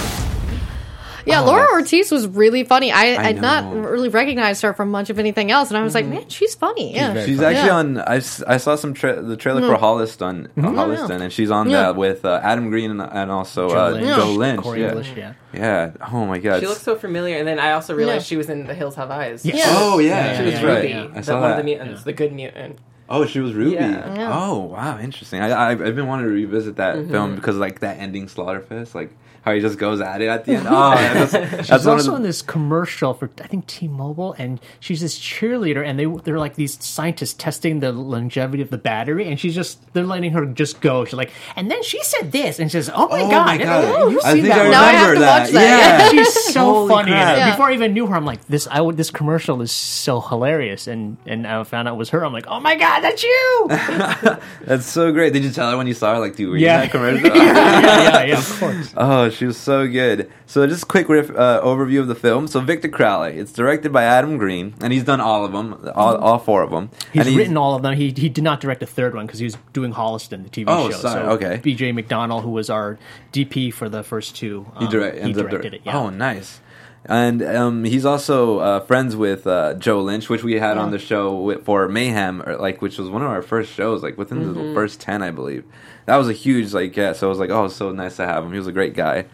[1.26, 2.92] Yeah, Laura Ortiz was really funny.
[2.92, 5.94] I, I I'd not really recognized her from much of anything else, and I was
[5.94, 6.94] like, man, she's funny.
[6.94, 7.76] Yeah, She's actually Yeah.
[7.76, 7.98] on.
[7.98, 11.82] I saw some tra- the trailer for Holliston, uh, Holliston, and she's on Yeah.
[11.82, 14.16] that with uh, Adam Green and, and also Joe uh, Lynch.
[14.16, 14.60] Joe Lynch.
[14.62, 14.88] Corri yeah.
[14.88, 15.32] English, yeah.
[15.52, 15.92] yeah.
[16.12, 16.60] Oh my god.
[16.60, 18.28] She looks so familiar, and then I also realized Yeah.
[18.28, 19.44] she was in The Hills Have Eyes.
[19.46, 19.56] Yes.
[19.58, 19.64] Yeah.
[19.78, 20.76] Oh yeah, Yeah, She was yeah, right.
[20.76, 21.04] Ruby, yeah.
[21.04, 21.62] I the, saw one of that.
[21.62, 22.78] the mutants, the good mutant.
[23.08, 23.72] Oh, she was Ruby.
[23.76, 24.14] Yeah.
[24.14, 24.30] Yeah.
[24.32, 25.40] Oh, wow, interesting.
[25.42, 27.10] I, I, I've been wanting to revisit that Mm-hmm.
[27.10, 29.10] film because like that ending Slaughterfest, like
[29.44, 30.66] how he just goes at it at the end.
[30.74, 34.58] Oh, that's, that's She's one also of in this commercial for I think T-Mobile, and
[34.80, 39.28] she's this cheerleader, and they they're like these scientists testing the longevity of the battery,
[39.28, 41.04] and she's just they're letting her just go.
[41.04, 43.58] She's like, and then she said this, and she says, "Oh my Oh god, my
[43.58, 44.12] God.
[44.12, 44.70] you I see think that?" I?
[44.70, 45.40] Now I have to that.
[45.42, 46.22] watch that, Yeah.
[46.24, 47.12] She's so Holy funny.
[47.12, 47.20] in it.
[47.20, 47.36] crap.
[47.36, 47.50] Yeah.
[47.50, 48.66] Before I even knew her, I'm like, this.
[48.70, 48.96] I would.
[48.96, 52.24] This commercial is so hilarious, and and I found out it was her.
[52.24, 53.66] I'm like, oh my god, that's you.
[54.64, 55.32] That's so great.
[55.32, 56.20] Did you tell her when you saw her?
[56.20, 56.76] Like, dude, were you Yeah.
[56.76, 57.28] in that commercial?
[57.36, 58.94] yeah, yeah, of course.
[58.96, 60.30] Oh, she was so good.
[60.46, 62.46] So, just a quick riff, uh, overview of the film.
[62.46, 63.36] So, Victor Crowley.
[63.38, 66.70] It's directed by Adam Green, and he's done all of them, all, all four of
[66.70, 66.90] them.
[67.12, 67.94] He's, and written all of them.
[67.94, 70.64] He he did not direct a third one because he was doing Holliston, the TV
[70.68, 70.96] Oh, show.
[70.98, 71.60] sorry, So okay.
[71.62, 71.92] B.J.
[71.92, 72.98] McDonnell, who was our
[73.32, 75.82] DP for the first two, He, um, direct, he ends up directed dir- it.
[75.84, 75.98] Yeah.
[75.98, 76.60] Oh, nice.
[77.06, 80.98] And um, he's also uh, friends with uh, Joe Lynch, which we had on the
[80.98, 84.38] show with, for Mayhem, or, like which was one of our first shows, like within
[84.40, 84.68] Mm-hmm.
[84.68, 85.64] the first ten, I believe.
[86.06, 87.12] That was a huge like yeah.
[87.12, 88.52] So I was like, oh, so nice to have him.
[88.52, 89.26] He was a great guy.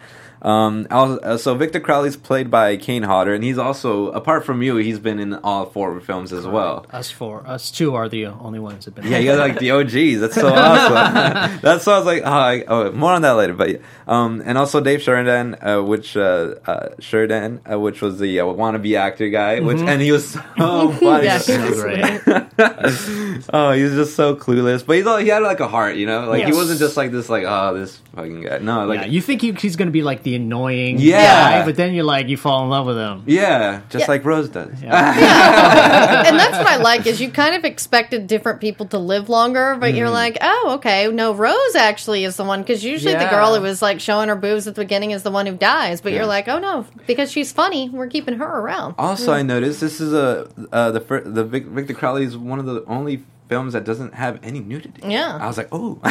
[0.43, 4.77] Um, uh, so Victor Crowley's played by Kane Hodder, and he's also apart from you,
[4.77, 6.87] he's been in all four films as well.
[6.91, 9.13] Us four, us two are the only ones that have been.
[9.13, 10.21] Yeah, you guys are like the OGs.
[10.21, 11.59] That's so awesome.
[11.63, 13.55] That's why I was like, oh, I, oh, more on that later.
[13.55, 13.79] But yeah.
[14.07, 18.45] um, and also Dave Sheridan, uh, which uh, uh, Sheridan, uh, which was the uh,
[18.45, 20.41] wannabe actor guy, which and he was so
[20.93, 21.25] funny.
[21.25, 21.39] Yeah.
[21.39, 22.21] so great.
[23.53, 26.07] oh, he was just so clueless, but he's all, he had like a heart, you
[26.07, 26.29] know.
[26.29, 28.59] Like he wasn't just like this, like oh, this fucking guy.
[28.59, 31.61] No, like yeah, you think he, he's going to be like the annoying Yeah.
[31.61, 33.23] guy, but then you're like, you fall in love with him.
[33.27, 34.11] yeah, just Yeah.
[34.11, 34.83] like Rose does.
[34.83, 39.29] Yeah, and that's what I like is you kind of expected different people to live
[39.29, 39.97] longer, but Mm.
[39.99, 43.61] you're like, oh, okay, no, Rose actually is the one because usually the girl who
[43.61, 46.19] was like showing her boobs at the beginning is the one who dies, but Yeah.
[46.19, 48.95] you're like, oh no, because she's funny, we're keeping her around.
[48.99, 52.59] Also, I noticed this is a uh, the fir- the Vic- Victor Crowley is one
[52.59, 55.03] of the only films that doesn't have any nudity.
[55.05, 55.37] Yeah.
[55.43, 55.95] I was like, oh,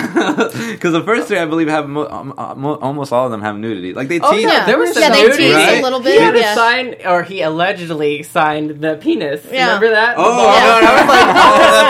[0.71, 3.41] because the first three I believe have mo- um, uh, mo- almost all of them
[3.41, 3.93] have nudity.
[3.93, 4.43] Like they Oh tease.
[4.43, 5.51] yeah, there was Yeah, some they nudity.
[5.53, 5.79] Right?
[5.79, 6.21] a little He bit.
[6.21, 6.53] had to yeah.
[6.55, 9.41] sign, or he allegedly signed the penis.
[9.51, 9.65] Yeah.
[9.67, 10.15] Remember that?
[10.17, 10.81] Oh, The no, bar?
[10.83, 11.29] I was like,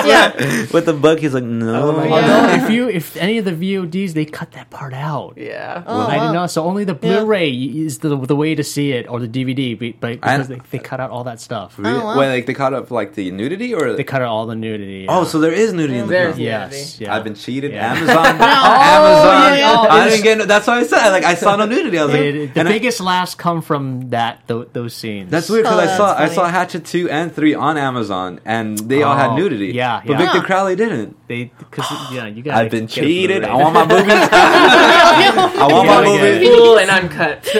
[0.05, 0.65] oh, yeah.
[0.71, 1.89] With the book, he's like, no.
[1.89, 5.33] Oh my Although if you if any of the VODs they cut that part out.
[5.37, 5.83] yeah.
[5.87, 6.21] Oh, I wow.
[6.21, 6.47] didn't know.
[6.47, 9.93] So only the Blu-ray is the the way to see it, or the DVD, be-
[9.93, 11.77] but I- because they, they cut out all that stuff.
[11.79, 11.95] Really?
[11.99, 12.19] Oh, wow.
[12.19, 15.07] Wait, like they cut up like the nudity or They cut out all the nudity.
[15.09, 15.27] Oh, yeah.
[15.39, 16.45] So there is nudity in the There's film.
[16.45, 17.15] yes, yeah.
[17.15, 17.71] I've been cheated.
[17.71, 17.93] Yeah.
[17.93, 18.07] Amazon.
[18.39, 19.57] yeah, Amazon.
[19.59, 19.93] yeah.
[19.95, 20.37] I didn't get.
[20.39, 21.09] no- That's why I said.
[21.11, 21.97] Like I saw no nudity.
[21.97, 25.31] I was like, It- the and I- biggest laughs come from that th- those scenes.
[25.31, 26.47] That's weird because Oh, I saw that's I saw.
[26.47, 29.67] Hatchet two and three on Amazon, and they all had Oh, nudity.
[29.67, 30.17] yeah, but yeah.
[30.17, 30.45] Victor Huh.
[30.45, 31.15] Crowley didn't.
[31.27, 32.55] they because yeah, you got.
[32.57, 33.43] I've been cheated.
[33.45, 34.13] I want my boobies.
[34.13, 37.47] I I want my gotta get Full and uncut.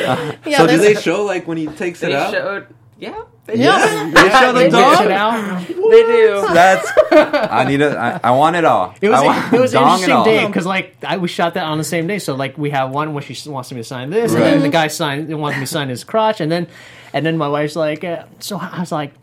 [0.46, 2.34] Yeah, so do that's- they show like when he takes they it out?
[2.34, 2.68] showed.
[2.98, 3.22] Yeah.
[3.52, 4.12] They Yeah.
[4.14, 5.06] They show the They dong.
[5.06, 5.68] It out.
[5.68, 5.74] They
[6.04, 6.42] do.
[6.54, 6.88] That's.
[7.12, 7.96] I need it.
[7.96, 8.94] I, I want it all.
[9.02, 11.56] It was I a, want it was an interesting day because like I we shot
[11.56, 12.20] that on the same day.
[12.20, 14.70] So like we have one where she wants me to sign this, and then the
[14.70, 16.68] guy signed wants me to sign his crotch, and then
[17.14, 19.14] and then my wife's like, uh, so I was like.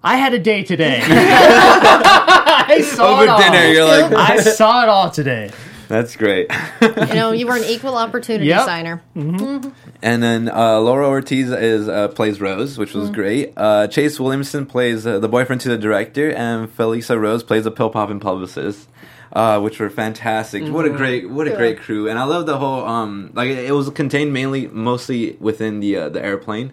[0.00, 1.02] I had a day today.
[1.04, 3.38] I saw Over it all.
[3.40, 5.50] dinner, you're like, I saw it all today.
[5.88, 6.50] That's great.
[6.82, 8.64] you know, you were an equal opportunity Yep.
[8.66, 9.02] signer.
[9.16, 12.98] And then uh, Laura Ortiz is uh, plays Rose, which Mm-hmm.
[13.00, 13.52] was great.
[13.56, 17.70] Uh, Chase Williamson plays uh, the boyfriend to the director, and Felissa Rose plays a
[17.70, 18.88] pill popping publicist.
[19.30, 20.66] Uh, which were fantastic.
[20.72, 21.56] What a great, what a Yeah.
[21.56, 22.08] great crew!
[22.08, 25.96] And I love the whole um, like it, it was contained mainly, mostly within the
[25.96, 26.72] uh, the airplane,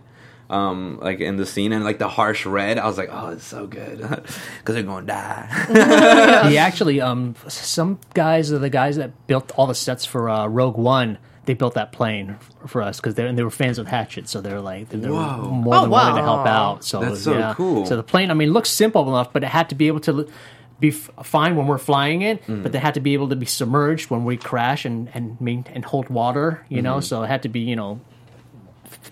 [0.50, 2.78] um, like in the scene, and like the harsh red.
[2.78, 6.48] I was like, oh, it's so good because they're gonna die.
[6.50, 10.48] he actually um some guys are the guys that built all the sets for uh,
[10.48, 11.18] Rogue One.
[11.46, 14.42] They built that plane for us because they and they were fans of Hatchet, so
[14.42, 15.42] they're like they were Whoa.
[15.50, 16.36] more Oh, than willing to wow.
[16.36, 16.84] help out.
[16.84, 17.54] So That's so yeah.
[17.56, 17.86] cool.
[17.86, 20.28] So the plane, I mean, looks simple enough, but it had to be able to
[20.80, 22.64] be f- fine when we're flying it, Mm.
[22.64, 25.66] but they had to be able to be submerged when we crash and and main,
[25.74, 26.66] and hold water.
[26.68, 27.02] You know, Mm-hmm.
[27.06, 28.15] so it had to be you know f-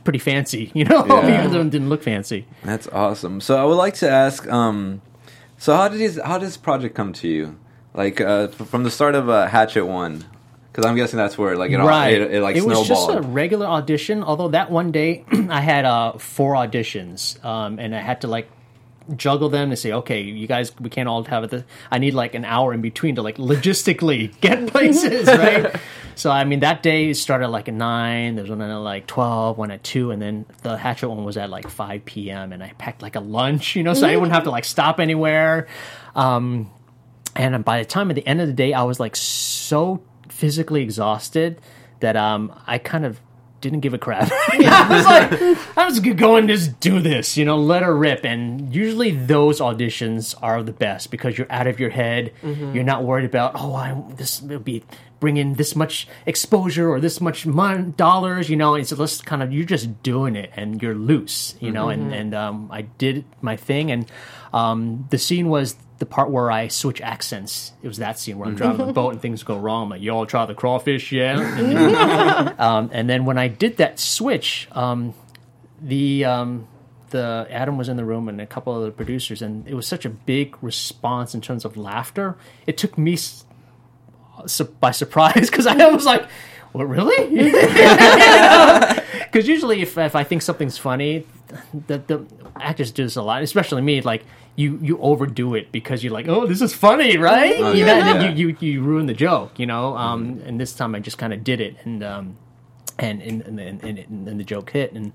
[0.03, 0.71] pretty fancy.
[0.75, 1.39] You know, Yeah.
[1.39, 2.45] even though it didn't look fancy.
[2.63, 3.41] That's awesome.
[3.41, 5.01] So I would like to ask, um,
[5.57, 7.57] so how did this, how did this project come to you?
[7.93, 10.25] Like uh, from the start of uh, Hatchet One,
[10.71, 12.19] because I'm guessing that's where like it all right.
[12.19, 14.23] it, it, like was just a regular audition.
[14.23, 18.49] Although that one day I had uh, four auditions, um, and I had to like
[19.15, 21.65] juggle them to say, okay, you guys, we can't all have it.
[21.91, 25.75] I need like an hour in between to like logistically get places, right?
[26.15, 28.35] So I mean, that day started like at nine.
[28.35, 31.37] There was one at like twelve, one at two, and then the Hatchet one was
[31.37, 32.53] at like five p.m.
[32.53, 34.99] And I packed like a lunch, you know, so I wouldn't have to like stop
[34.99, 35.67] anywhere.
[36.15, 36.71] Um,
[37.35, 40.83] and by the time at the end of the day, I was like so physically
[40.83, 41.61] exhausted
[41.99, 43.19] that um, I kind of
[43.63, 44.29] didn't give a crap.
[44.51, 48.23] I was like, I was gonna just do this, you know, let her rip.
[48.25, 52.33] And usually those auditions are the best because you're out of your head.
[52.43, 54.83] You're not worried about, oh, I this will be
[55.19, 58.81] bringing this much exposure or this much mon- dollars, you know.
[58.83, 61.87] So let's kind of you're just doing it and you're loose, you know.
[61.89, 64.11] And and um, I did my thing, and
[64.51, 67.71] um, the scene was the part where I switch accents.
[67.81, 69.83] It was that scene where I'm driving the boat and things go wrong.
[69.83, 71.39] I'm like, y'all try the crawfish, yeah.
[71.57, 75.13] And then, um, and then when I did that switch, um,
[75.81, 76.67] the um,
[77.11, 79.87] the Adam was in the room and a couple of the producers, and it was
[79.87, 82.35] such a big response in terms of laughter.
[82.67, 83.45] It took me s-
[84.45, 86.27] su- by surprise because I was like,
[86.73, 87.27] "What really?"
[89.21, 91.25] Because usually, if if I think something's funny,
[91.87, 92.25] the the
[92.59, 94.01] actors do this a lot, especially me.
[94.01, 94.25] Like
[94.55, 98.29] you you overdo it because you're like, "Oh, this is funny, right?" Oh, you yeah,
[98.29, 99.97] you, you you ruin the joke, you know.
[99.97, 102.37] Um, and this time I just kind of did it, and um,
[102.99, 105.11] and and and, and, and, and then the joke hit, and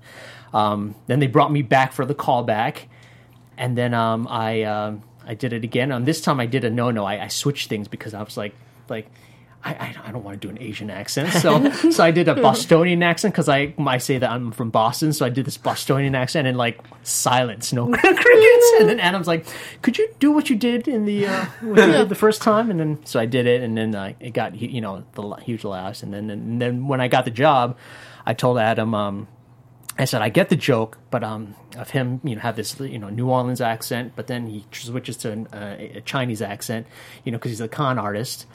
[0.53, 2.87] um, then they brought me back for the callback,
[3.57, 5.91] and then um, I um, I did it again.
[5.91, 7.05] And this time I did a no no.
[7.05, 8.55] I, I switched things because I was like
[8.89, 9.09] like.
[9.61, 12.35] I, I, I don't want to do an Asian accent, so so I did a
[12.35, 16.15] Bostonian accent because I I say that I'm from Boston, so I did this Bostonian
[16.15, 19.45] accent and like silence, no crickets, and then Adam's like,
[19.81, 22.71] "Could you do what you did in the uh, what you did the first time?"
[22.71, 25.65] And then so I did it, and then uh, it got you know the huge
[25.65, 27.77] laughs, and then and then when I got the job,
[28.25, 29.27] I told Adam, um,
[29.99, 32.97] I said I get the joke, but um, of him, you know, have this you
[32.97, 36.87] know New Orleans accent, but then he switches to an, uh, a Chinese accent,
[37.25, 38.47] you know, because he's a con artist.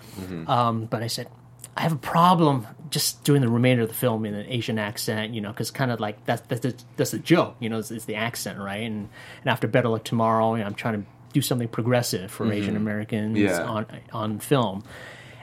[0.49, 1.29] Um, but I said
[1.77, 5.35] I have a problem just doing the remainder of the film in an Asian accent,
[5.35, 7.91] you know, because kind of like that's that's the, that's the joke, you know, is,
[7.91, 8.83] is the accent, right?
[8.83, 9.09] And
[9.43, 12.77] and after Better Luck Tomorrow, you know, I'm trying to do something progressive for Asian
[12.77, 13.65] Americans Yeah.
[13.65, 14.83] on on film,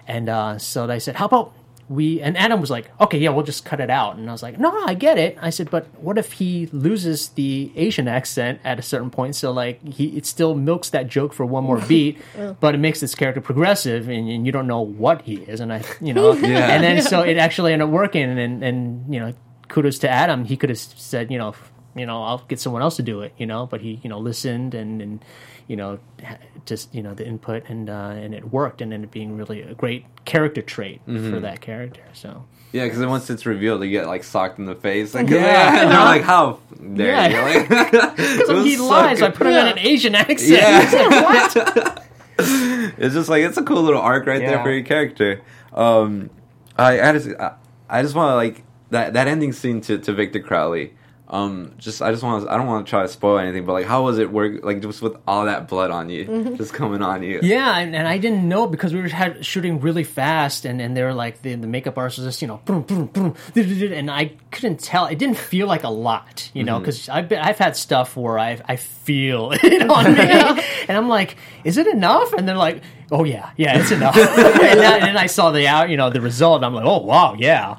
[0.07, 1.53] and uh, so I said, how about
[1.91, 2.21] we?
[2.21, 4.15] And Adam was like, okay, yeah, we'll just cut it out.
[4.15, 5.37] And I was like, no, no, I get it.
[5.41, 9.35] I said, but what if he loses the Asian accent at a certain point?
[9.35, 12.17] So like he it still milks that joke for one more beat,
[12.59, 15.59] but it makes this character progressive, and, and you don't know what he is.
[15.59, 16.73] And I, you know, Yeah.
[16.73, 18.23] and then so it actually ended up working.
[18.39, 19.33] And and you know,
[19.67, 20.45] kudos to Adam.
[20.45, 21.53] He could have said, you know,
[21.95, 24.19] you know, I'll get someone else to do it, you know, but he, you know,
[24.19, 25.25] listened and and
[25.72, 25.99] you know,
[26.65, 27.93] just you know the input and uh,
[28.24, 32.03] and it worked and ended up being really a great character trait for that character.
[32.11, 32.43] So
[32.74, 35.13] Yeah, because once it's revealed, you get like socked in the face.
[35.15, 35.39] Like, Yeah.
[35.39, 36.59] yeah, and they're like, "How
[36.93, 37.28] dare Yeah.
[37.47, 37.69] you?" Like,
[38.17, 40.61] because it he so lies, I put him in an Asian accent.
[40.61, 40.89] Yeah.
[40.91, 42.07] Like, what?
[42.38, 45.41] it's just like it's a cool little arc right there for your character.
[45.74, 46.30] Um,
[46.78, 47.53] I I just I,
[47.89, 50.95] I just want to like that that ending scene to, to Victor Crowley.
[51.32, 53.71] Um, just I just want to I don't want to try to spoil anything, but
[53.71, 57.01] like how was it work like just with all that blood on you, just coming
[57.01, 57.39] on you?
[57.41, 60.95] Yeah, and, and I didn't know because we were had, shooting really fast, and, and
[60.95, 64.11] they were like the, the makeup artist was just you know boom boom boom, and
[64.11, 65.05] I couldn't tell.
[65.05, 68.38] It didn't feel like a lot, you know, because I've been, I've had stuff where
[68.38, 70.19] I I feel it on me,
[70.89, 72.34] and I'm like, is it enough?
[72.34, 74.17] And they're like, oh yeah, yeah, it's enough.
[74.17, 76.57] and, then, and then I saw the out, you know, the result.
[76.57, 77.77] And I'm like, oh wow, yeah,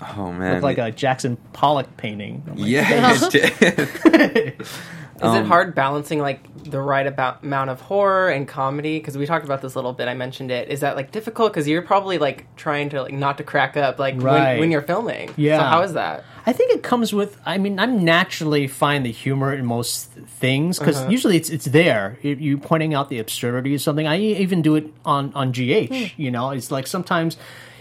[0.00, 2.42] Oh man, looked like a Jackson Pollock painting.
[2.48, 4.60] I'm like, yeah, it did.
[4.60, 9.00] Is Um, it hard balancing like the right about amount of horror and comedy?
[9.00, 10.06] Because we talked about this a little bit.
[10.06, 10.68] I mentioned it.
[10.68, 11.52] Is that like difficult?
[11.52, 14.50] Because you're probably like trying to like not to crack up like Right.
[14.52, 15.34] when, when you're filming.
[15.36, 15.58] Yeah.
[15.58, 16.22] So how is that?
[16.46, 17.36] I think it comes with.
[17.44, 22.16] I mean, I'm naturally find the humor in most things because usually it's it's there.
[22.22, 24.06] You you pointing out the absurdity of something.
[24.06, 26.12] I even do it on on GH.
[26.16, 27.36] You know, it's like sometimes,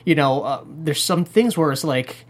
[0.08, 2.26] you know, uh, there's some things where it's like.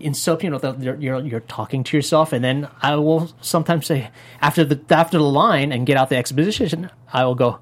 [0.00, 3.84] In soap, you know, the, you're, you're talking to yourself, and then I will sometimes
[3.84, 4.08] say
[4.40, 7.58] after the after the line and get out the exposition, I will go,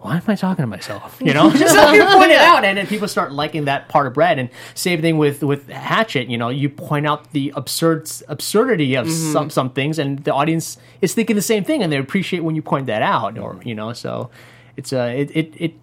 [0.00, 1.18] why am I talking to myself?
[1.20, 4.06] You know, just so you point it out, and then people start liking that part
[4.06, 4.38] of Brad.
[4.38, 6.28] And same thing with with Hatchet.
[6.28, 10.76] You know, you point out the absurd absurdity of some some things, and the audience
[11.00, 13.38] is thinking the same thing, and they appreciate when you point that out.
[13.38, 14.30] Or you know, so
[14.76, 15.54] it's uh, it it.
[15.56, 15.74] it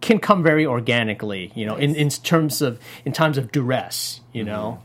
[0.00, 4.44] can come very organically, you know, in, in terms of in times of duress, you
[4.44, 4.80] know.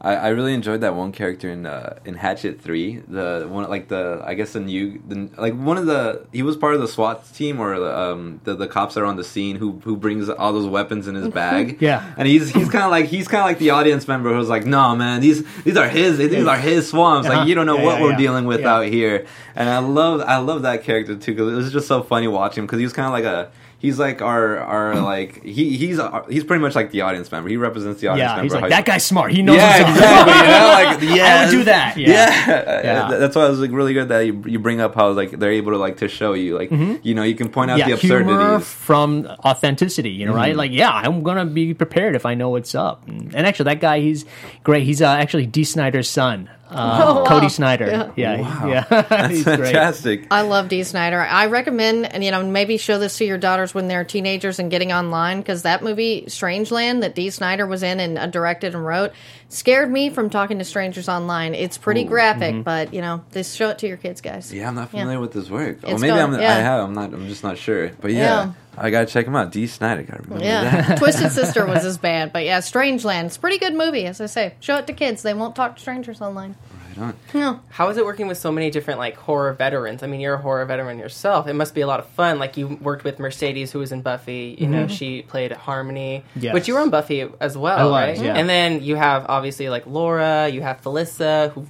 [0.00, 2.98] I, I really enjoyed that one character in uh, in Hatchet Three.
[3.08, 6.56] The one like the I guess the new the, like one of the he was
[6.56, 9.24] part of the SWAT team or the um the, the cops that are on the
[9.24, 11.78] scene who who brings all those weapons in his bag.
[11.80, 12.14] Yeah.
[12.16, 14.64] and he's he's kind of like he's kind of like the audience member who's like,
[14.64, 17.26] no man, these these are his these are his swamps.
[17.28, 17.38] Uh-huh.
[17.40, 18.18] Like you don't know Yeah, what yeah, we're yeah.
[18.18, 18.74] dealing with Yeah.
[18.76, 19.26] out here.
[19.56, 22.60] And I love I love that character too because it was just so funny watching
[22.62, 25.98] him because he was kind of like a he's like our our like he he's
[25.98, 27.48] uh, he's pretty much like the audience member.
[27.48, 28.42] He represents the audience Yeah, member.
[28.44, 29.32] he's like that guy's smart.
[29.32, 29.56] He knows.
[29.56, 30.32] yeah, what's exactly.
[30.34, 31.96] You know, like I would do that.
[31.96, 32.82] Yeah, Yeah.
[33.10, 33.18] Yeah.
[33.18, 35.52] that's why I was like really good that you, you bring up how like they're
[35.52, 37.90] able to like to show you like you know you can point out Mm-hmm.
[37.90, 38.68] yeah, the absurdities.
[38.68, 40.56] from authenticity, you know, right?
[40.56, 43.06] Like, yeah, I'm gonna be prepared if I know what's up.
[43.08, 44.24] And, and actually, that guy, he's
[44.64, 44.82] great.
[44.82, 47.24] He's uh, actually Dee Snider's son, uh, Oh, wow.
[47.26, 48.12] Cody Snider.
[48.16, 48.66] Yeah, Wow.
[48.68, 49.58] yeah, That's he's great.
[49.60, 50.26] fantastic.
[50.30, 51.20] I love Dee Snider.
[51.20, 54.70] I recommend, and you know, maybe show this to your daughters when they're teenagers and
[54.70, 58.84] getting online because that movie Strangeland that Dee Snider was in and uh, directed and
[58.84, 59.12] wrote
[59.48, 61.54] scared me from talking to strangers online.
[61.54, 62.62] It's pretty graphic, mm-hmm.
[62.62, 64.52] but you know, just show it to your kids, guys.
[64.52, 65.82] Yeah, I'm not familiar with this work.
[65.84, 66.52] Or It's maybe called- I'm, yeah.
[66.56, 66.84] I have.
[66.84, 67.12] I'm not.
[67.12, 67.90] I'm just not sure.
[68.00, 68.52] But yeah, Yeah.
[68.76, 69.50] I gotta check him out.
[69.50, 70.02] Dee Snider.
[70.02, 70.98] Gotta remember Yeah, that.
[70.98, 73.24] Twisted Sister was his band, but yeah, Strangeland.
[73.24, 74.54] It's a pretty good movie, as I say.
[74.60, 76.54] Show it to kids; they won't talk to strangers online.
[76.98, 77.14] Right on.
[77.34, 80.02] No, How is it working with so many different like horror veterans?
[80.02, 81.46] I mean, you're a horror veteran yourself.
[81.46, 82.38] It must be a lot of fun.
[82.38, 84.56] Like you worked with Mercedes, who was in Buffy.
[84.58, 86.24] You know, she played Harmony.
[86.36, 86.52] Yes.
[86.52, 88.26] But you were on Buffy as well, I was, right?
[88.26, 88.34] yeah.
[88.34, 90.48] And then you have obviously like Laura.
[90.48, 91.66] You have Felissa, who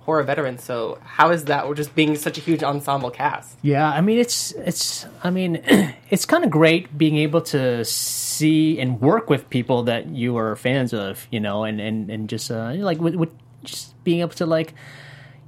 [0.00, 0.62] horror veterans.
[0.64, 1.68] So how is that?
[1.68, 3.56] We're just being such a huge ensemble cast.
[3.62, 5.62] Yeah, I mean it's it's I mean
[6.10, 10.56] it's kind of great being able to see and work with people that you are
[10.56, 13.30] fans of, you know, and and and just uh, like with, with
[13.64, 14.74] just being able to like,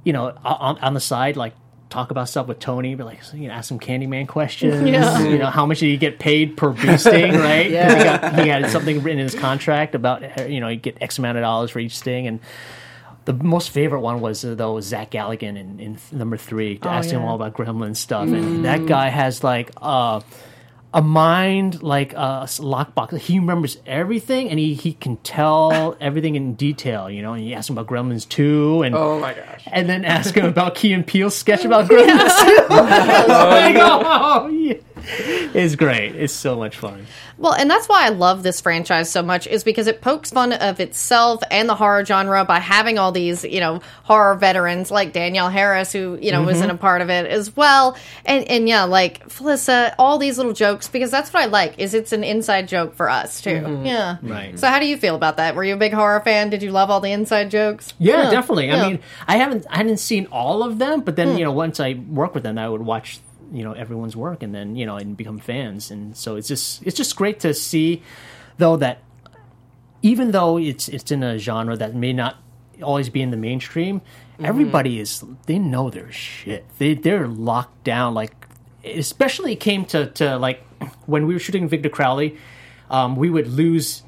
[0.03, 1.53] you know, on, on the side like
[1.89, 4.87] talk about stuff with Tony, but like you know, ask some Candyman questions.
[4.87, 5.23] Yeah.
[5.23, 7.69] You know, how much did he get paid per bee sting, right?
[7.69, 7.97] Yeah.
[7.97, 11.17] He, got, he had something written in his contract about you know you get X
[11.19, 12.39] amount of dollars for each sting and.
[13.25, 16.91] The most favorite one was uh, though Zach Galligan in, in number three to Oh,
[16.91, 20.21] ask him all about Gremlin stuff, and that guy has like uh,
[20.95, 23.17] a mind like a lockbox.
[23.19, 27.09] He remembers everything, and he, he can tell everything in detail.
[27.09, 29.63] You know, and you ask him about Gremlins two, and Oh my gosh.
[29.71, 32.65] and then ask him about Key and Peele's sketch about Gremlins two.
[32.67, 35.44] Oh, like, oh, yeah.
[35.55, 36.15] It's great.
[36.15, 37.07] It's so much fun.
[37.37, 40.53] Well, and that's why I love this franchise so much is because it pokes fun
[40.53, 45.13] of itself and the horror genre by having all these, you know, horror veterans like
[45.13, 46.75] Danielle Harris, who you know was in mm-hmm.
[46.75, 50.87] a part of it as well, and and yeah, like Felissa, all these little jokes
[50.87, 53.49] because that's what I like is it's an inside joke for us too.
[53.49, 53.85] Mm-hmm.
[53.85, 54.59] Yeah, Right.
[54.59, 55.55] So how do you feel about that?
[55.55, 56.49] Were you a big horror fan?
[56.49, 57.93] Did you love all the inside jokes?
[57.99, 58.67] Yeah, definitely.
[58.67, 58.83] yeah.
[58.83, 61.37] I mean, I haven't I hadn't seen all of them, but then hmm.
[61.37, 63.19] you know once I work with them, I would watch
[63.51, 66.83] you know everyone's work and then you know and become fans, and so it's just
[66.83, 68.01] it's just great to see
[68.57, 68.99] though that
[70.01, 72.37] even though it's it's in a genre that may not
[72.83, 74.01] always be in the mainstream,
[74.39, 76.65] everybody is they know their shit.
[76.77, 78.13] They they're locked down.
[78.13, 78.47] Like
[78.83, 80.63] especially it came to to like
[81.05, 82.37] when we were shooting Victor Crowley,
[82.89, 84.03] um, we would lose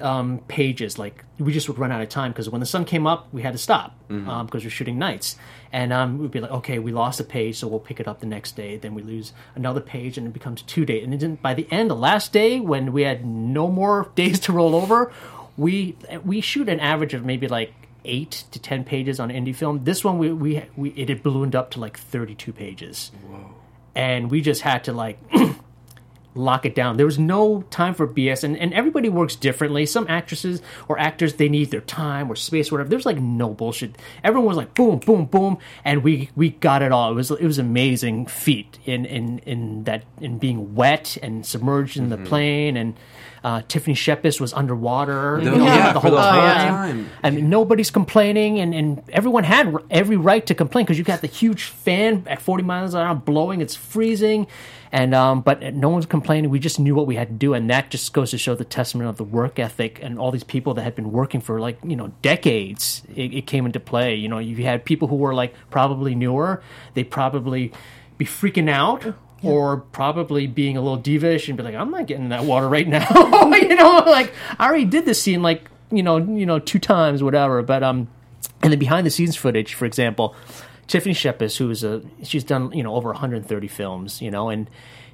[0.00, 0.98] um, pages.
[0.98, 3.42] Like we just would run out of time because when the sun came up, we
[3.42, 5.36] had to stop because we're shooting nights.
[5.72, 8.20] And um, we'd be like, okay, we lost a page, so we'll pick it up
[8.20, 8.76] the next day.
[8.78, 11.04] Then we lose another page, and it becomes two days.
[11.04, 14.52] And then by the end, the last day, when we had no more days to
[14.52, 15.12] roll over,
[15.56, 17.74] we we shoot an average of maybe like
[18.04, 19.84] eight to ten pages on indie film.
[19.84, 23.10] This one, we we, we it had ballooned up to like thirty two pages.
[23.94, 25.18] And we just had to like
[26.38, 26.96] lock it down.
[26.96, 29.84] There was no time for BS, and, and everybody works differently.
[29.86, 32.88] Some actresses or actors they need their time or space, or whatever.
[32.90, 33.96] There's like no bullshit.
[34.24, 37.10] Everyone was like boom, boom, boom, and we we got it all.
[37.12, 41.96] It was it was amazing feat in in in that in being wet and submerged
[41.96, 42.94] in the plane and.
[43.44, 46.68] Uh, Tiffany Shepis was underwater The- you know, yeah, the whole time.
[46.68, 47.10] time.
[47.22, 51.04] I mean, nobody's complaining, and, and everyone had r- every right to complain because you
[51.04, 54.48] got the huge fan at 40 miles an hour blowing, it's freezing,
[54.92, 56.50] and um, but no one's complaining.
[56.50, 58.64] We just knew what we had to do, and that just goes to show the
[58.64, 61.78] testament of the work ethic and all these people that had been working for like
[61.84, 63.02] you know decades.
[63.14, 64.14] It, it came into play.
[64.14, 66.62] You know, you had people who were like probably newer,
[66.94, 67.72] they probably
[68.16, 69.14] be freaking out.
[69.40, 72.68] Or probably being a little divish and be like, I'm not getting in that water
[72.68, 73.06] right now.
[73.54, 77.22] you know, like I already did this scene like you know, you know, two times,
[77.22, 77.62] whatever.
[77.62, 78.08] But um,
[78.62, 80.34] and the behind the scenes footage, for example,
[80.88, 84.68] Tiffany Shepis, who is a she's done you know over 130 films, you know, and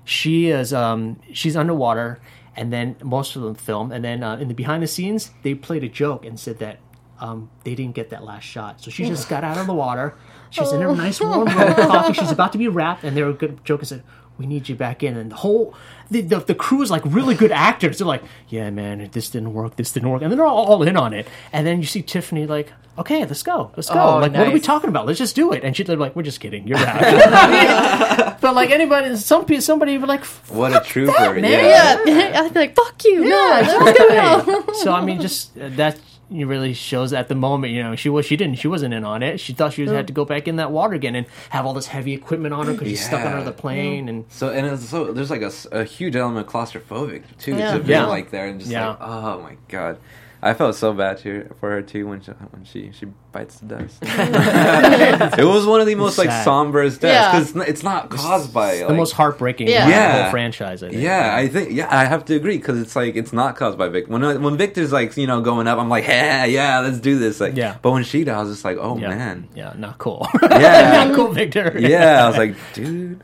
[0.05, 2.21] she is um she's underwater,
[2.57, 5.55] and then most of them film, and then uh, in the behind the scenes they
[5.55, 6.79] played a joke and said that
[7.19, 10.17] um they didn't get that last shot, so she just got out of the water.
[10.51, 12.13] She's in her nice warm robe, coffee.
[12.13, 14.05] She's about to be wrapped, and they were good joke and said,
[14.39, 15.75] "We need you back in." And the whole
[16.11, 17.99] the, the the crew is like really good actors.
[17.99, 19.77] They're like, "Yeah, man, this didn't work.
[19.77, 21.27] This didn't work," and they're all, all in on it.
[21.53, 24.01] And then you see Tiffany like, "Okay, let's go, let's go.
[24.01, 25.07] Oh, like, what are we talking about?
[25.07, 26.67] Let's just do it." And she's like, "We're just kidding.
[26.67, 31.35] You're out." but like anybody, some people, somebody would like, What a trooper!
[31.35, 31.45] man.
[31.45, 32.03] Yeah.
[32.05, 34.75] Yeah, I'd be like, "Fuck you!" yeah, no, exactly.
[34.75, 35.99] so I mean, just uh, that
[36.31, 37.73] it really shows at the moment.
[37.73, 39.41] You know, she was she didn't she wasn't in on it.
[39.41, 40.07] She thought she was, had oh.
[40.07, 42.73] to go back in that water again and have all this heavy equipment on her
[42.73, 44.25] because she's stuck under the plane and.
[44.29, 47.75] So and it's so there's like a huge element of claustrophobic too Yeah.
[47.75, 48.07] to be Yeah.
[48.07, 48.89] like there and just Yeah.
[48.91, 49.99] like oh my god,
[50.47, 53.67] I felt so bad to, for her too when she, when she she bites the
[53.67, 53.99] dust.
[55.39, 56.45] it was one of the most like Sad.
[56.45, 57.33] somberest Yeah.
[57.33, 59.89] deaths because it's, not- caused by the like, most heartbreaking Yeah.
[59.89, 59.95] yeah.
[59.95, 60.23] Yeah.
[60.25, 60.83] whole franchise.
[60.83, 61.01] I think.
[61.03, 63.89] Yeah, I think yeah, I have to agree because it's like it's not caused by
[63.89, 64.13] Victor.
[64.13, 67.19] When I- when Victor's like you know going up, I'm like, yeah, yeah, let's do
[67.19, 67.41] this.
[67.41, 67.79] Like, Yeah.
[67.81, 70.29] But when she died, I was just like, oh yeah, man, yeah, not cool.
[70.43, 71.05] Yeah.
[71.07, 71.75] not cool, Victor.
[71.79, 73.19] yeah, I was like, dude.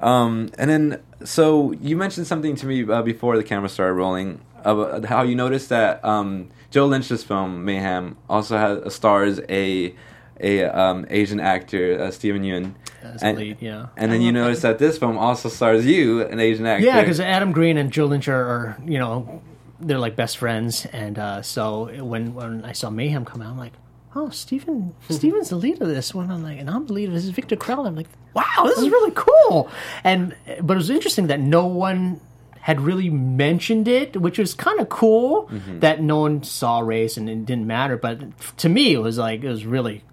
[0.00, 4.40] um, and then so you mentioned something to me uh, before the camera started rolling
[4.64, 9.94] about how you noticed that um, Joe Lynch's film Mayhem also has stars a
[10.40, 12.74] a um, Asian actor, uh, Steven Yeun.
[13.02, 13.86] As the and, lead, yeah.
[13.96, 16.86] and then you notice that this film also stars you, an Asian actor.
[16.86, 19.42] Yeah, because Adam Green and Joe Lynch are, are, you know,
[19.80, 23.58] they're like best friends, and uh, so when when I saw Mayhem come out, I'm
[23.58, 23.72] like,
[24.14, 26.30] oh, Steven, Steven's the lead of this one.
[26.30, 27.88] I'm like, and I'm the lead of this is Victor Crowley.
[27.88, 29.68] I'm like, wow, this is really cool.
[30.04, 32.20] And but it was interesting that no one
[32.62, 35.50] had really mentioned it, which was kind of cool
[35.80, 37.96] that no one saw race and it didn't matter.
[37.96, 40.04] But to me, it was like it was really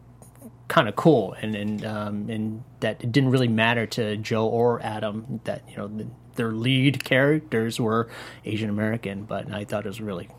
[0.67, 4.81] kind of cool and and um, and that it didn't really matter to Joe or
[4.81, 8.09] Adam that you know the, their lead characters were
[8.45, 10.29] Asian American, but I thought it was really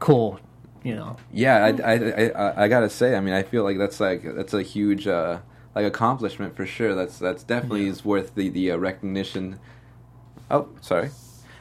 [0.00, 0.40] cool.
[0.82, 3.98] You know, yeah, I, I, I, I gotta say, I mean, I feel like that's
[3.98, 5.38] like that's a huge uh,
[5.74, 6.94] like accomplishment for sure.
[6.94, 9.58] That's that's definitely is worth the the uh, recognition.
[10.50, 11.10] Oh, sorry.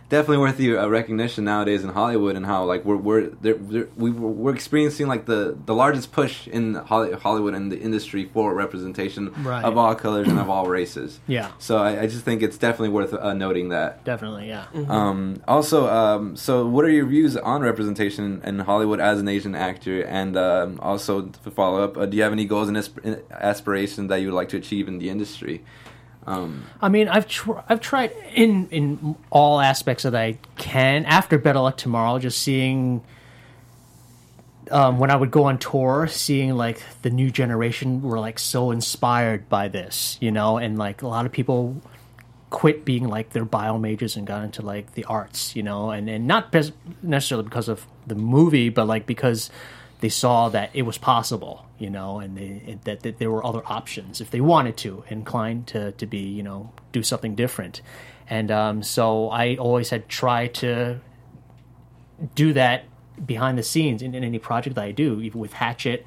[0.09, 3.87] Definitely worth the uh, recognition nowadays in Hollywood and how like we're we're they're, they're,
[3.97, 9.33] we we're experiencing like the the largest push in Hollywood and the industry for representation
[9.43, 9.63] Right.
[9.63, 11.19] of all colors and of all races.
[11.27, 11.49] Yeah.
[11.57, 14.03] So I, I just think it's definitely worth uh, noting that.
[14.03, 14.65] definitely, yeah.
[14.87, 19.55] Um, also, um, so what are your views on representation in Hollywood as an Asian
[19.55, 20.03] actor?
[20.03, 22.99] And um, also, to follow up, uh, do you have any goals and asp-
[23.31, 25.63] aspirations that you would like to achieve in the industry?
[26.25, 31.05] Um, I mean, I've tr- I've tried in in all aspects that I can.
[31.05, 33.03] After Better Luck Tomorrow, just seeing
[34.71, 38.71] um, when I would go on tour, seeing like the new generation were like so
[38.71, 41.81] inspired by this, you know, and like a lot of people
[42.49, 46.09] quit being like their bio majors and got into like the arts, you know, and
[46.09, 46.53] and not
[47.01, 49.49] necessarily because of the movie, but like because
[50.01, 53.61] they saw that it was possible, you know, and they, that, that there were other
[53.65, 57.81] options if they wanted to, inclined to to be, you know, do something different,
[58.29, 60.99] and um, so I always had tried to
[62.35, 62.85] do that
[63.25, 66.05] behind the scenes in, in any project that I do, even with Hatchet,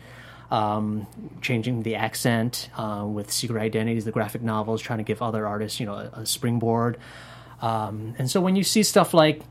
[0.50, 1.06] um,
[1.40, 5.78] changing the accent, uh, with Secret Identities, the graphic novels, trying to give other artists,
[5.80, 6.98] you know, a, a springboard.
[7.60, 9.42] Um, and so when you see stuff like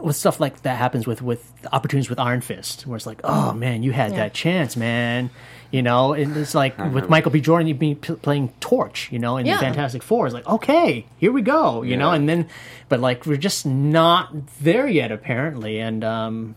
[0.00, 3.52] with stuff like that happens with with opportunities with Iron Fist, where it's like, oh
[3.52, 5.30] man, you had that chance, man.
[5.70, 7.40] You know, and it's like with Michael B.
[7.40, 9.54] Jordan, you'd be p- playing Torch, you know, in Yeah.
[9.54, 10.26] the Fantastic Four.
[10.26, 12.48] It's like, okay, here we go, you know, and then,
[12.90, 16.56] but like we're just not there yet, apparently, and um,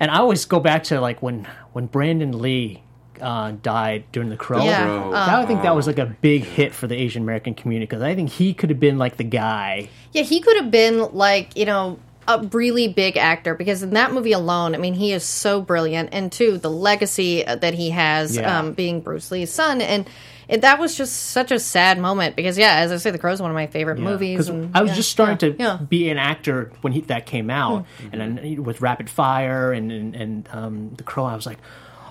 [0.00, 2.82] and I always go back to like when when Brandon Lee
[3.20, 4.64] uh, died during the Crow.
[4.64, 5.12] Yeah, Bro.
[5.12, 8.02] uh, I think that was like a big hit for the Asian American community because
[8.02, 9.90] I think he could have been like the guy.
[10.12, 11.98] Yeah, he could have been like, you know,
[12.28, 16.10] a really big actor because in that movie alone, I mean, he is so brilliant.
[16.12, 18.58] And two, the legacy uh, that he has Yeah.
[18.60, 19.80] um, being Bruce Lee's son.
[19.80, 20.08] And
[20.48, 23.32] it, that was just such a sad moment because, yeah, as I say, The Crow
[23.32, 24.38] is one of my favorite movies.
[24.38, 25.86] 'Cause and- I was yeah, just starting yeah, to yeah.
[25.88, 30.14] be an actor when he, that came out, and then with Rapid Fire and and,
[30.14, 31.58] and um, The Crow, I was like,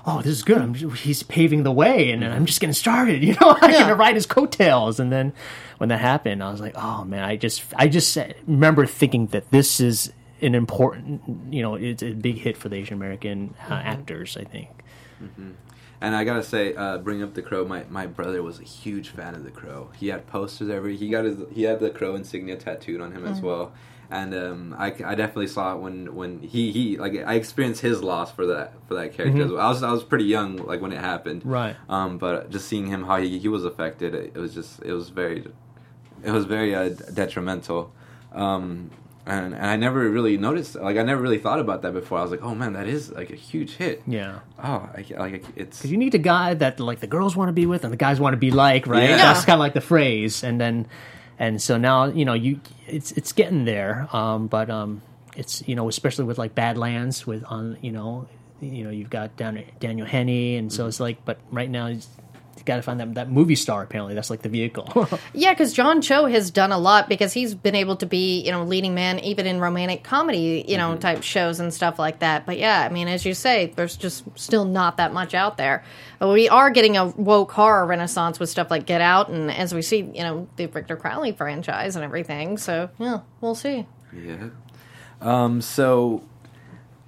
[0.08, 0.60] "Oh, this is good.
[0.60, 3.24] I'm just, he's paving the way, and I'm just getting started.
[3.28, 3.80] You know, I'm Yeah.
[3.82, 5.34] gonna ride his coattails." And then
[5.78, 9.50] when that happened, I was like, "Oh man!" I just I just remember thinking that
[9.52, 11.22] this is an important,
[11.54, 14.38] you know, it's a big hit for the Asian American uh, actors.
[14.38, 14.70] I think.
[16.02, 17.66] and I gotta say, uh, bring up the crow.
[17.66, 19.90] My my brother was a huge fan of the crow.
[19.96, 20.98] He had posters every.
[20.98, 21.38] He got his.
[21.52, 23.72] He had the crow insignia tattooed on him as well.
[24.10, 28.04] And um, I, I definitely saw it when, when he, he like I experienced his
[28.04, 29.62] loss for that for that character as well.
[29.62, 31.76] I was I was pretty young like when it happened, Right.
[31.90, 34.94] Um, but just seeing him how he, he was affected, it, it was just it
[34.94, 35.46] was very
[36.24, 37.94] it was very uh, detrimental.
[38.32, 38.92] Um,
[39.28, 42.20] and, and I never really noticed, like I never really thought about that before.
[42.20, 44.04] I was like, oh man, that is like a huge hit.
[44.06, 44.40] Yeah.
[44.64, 47.54] Oh, I, like it's Because you need a guy that like the girls want to
[47.54, 49.10] be with and the guys want to be like, right?
[49.10, 49.18] Yeah.
[49.18, 50.88] That's kind of like the phrase, and then
[51.40, 55.02] and so now you know you it's it's getting there, um, but um,
[55.36, 58.28] it's you know especially with like Badlands with on you know
[58.62, 61.88] you know you've got down Daniel Henney, and so it's like, but right now
[62.66, 63.84] got to find that that movie star.
[63.84, 65.08] Apparently, that's like the vehicle.
[65.34, 68.52] Yeah, because John Cho has done a lot because he's been able to be, you
[68.52, 72.46] know, leading man even in romantic comedy, you know, type shows and stuff like that.
[72.46, 75.84] But yeah, I mean, as you say, there's just still not that much out there.
[76.20, 79.74] But we are getting a woke horror renaissance with stuff like Get Out, and as
[79.74, 82.58] we see, you know, the Victor Crowley franchise and everything.
[82.58, 83.86] So yeah, we'll see.
[84.14, 84.50] Yeah.
[85.22, 85.62] Um.
[85.62, 86.24] So,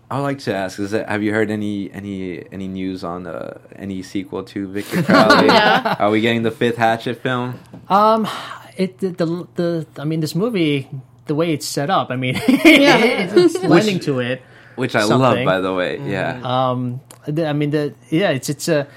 [0.10, 3.28] I would like to ask: Is that have you heard any any any news on
[3.28, 5.47] uh, any sequel to Victor Crowley?
[5.51, 5.95] Yeah.
[5.99, 7.60] Are we getting the fifth Hatchet film?
[7.89, 8.28] um,
[8.78, 10.88] it the, the the I mean, this movie,
[11.26, 12.97] the way it's set up, I mean, Yeah.
[12.97, 14.41] it's, it's lending to it.
[14.76, 15.99] Which I love, by the way.
[15.99, 16.39] Yeah.
[16.43, 18.88] Um, the, I mean, the yeah, it's it's a,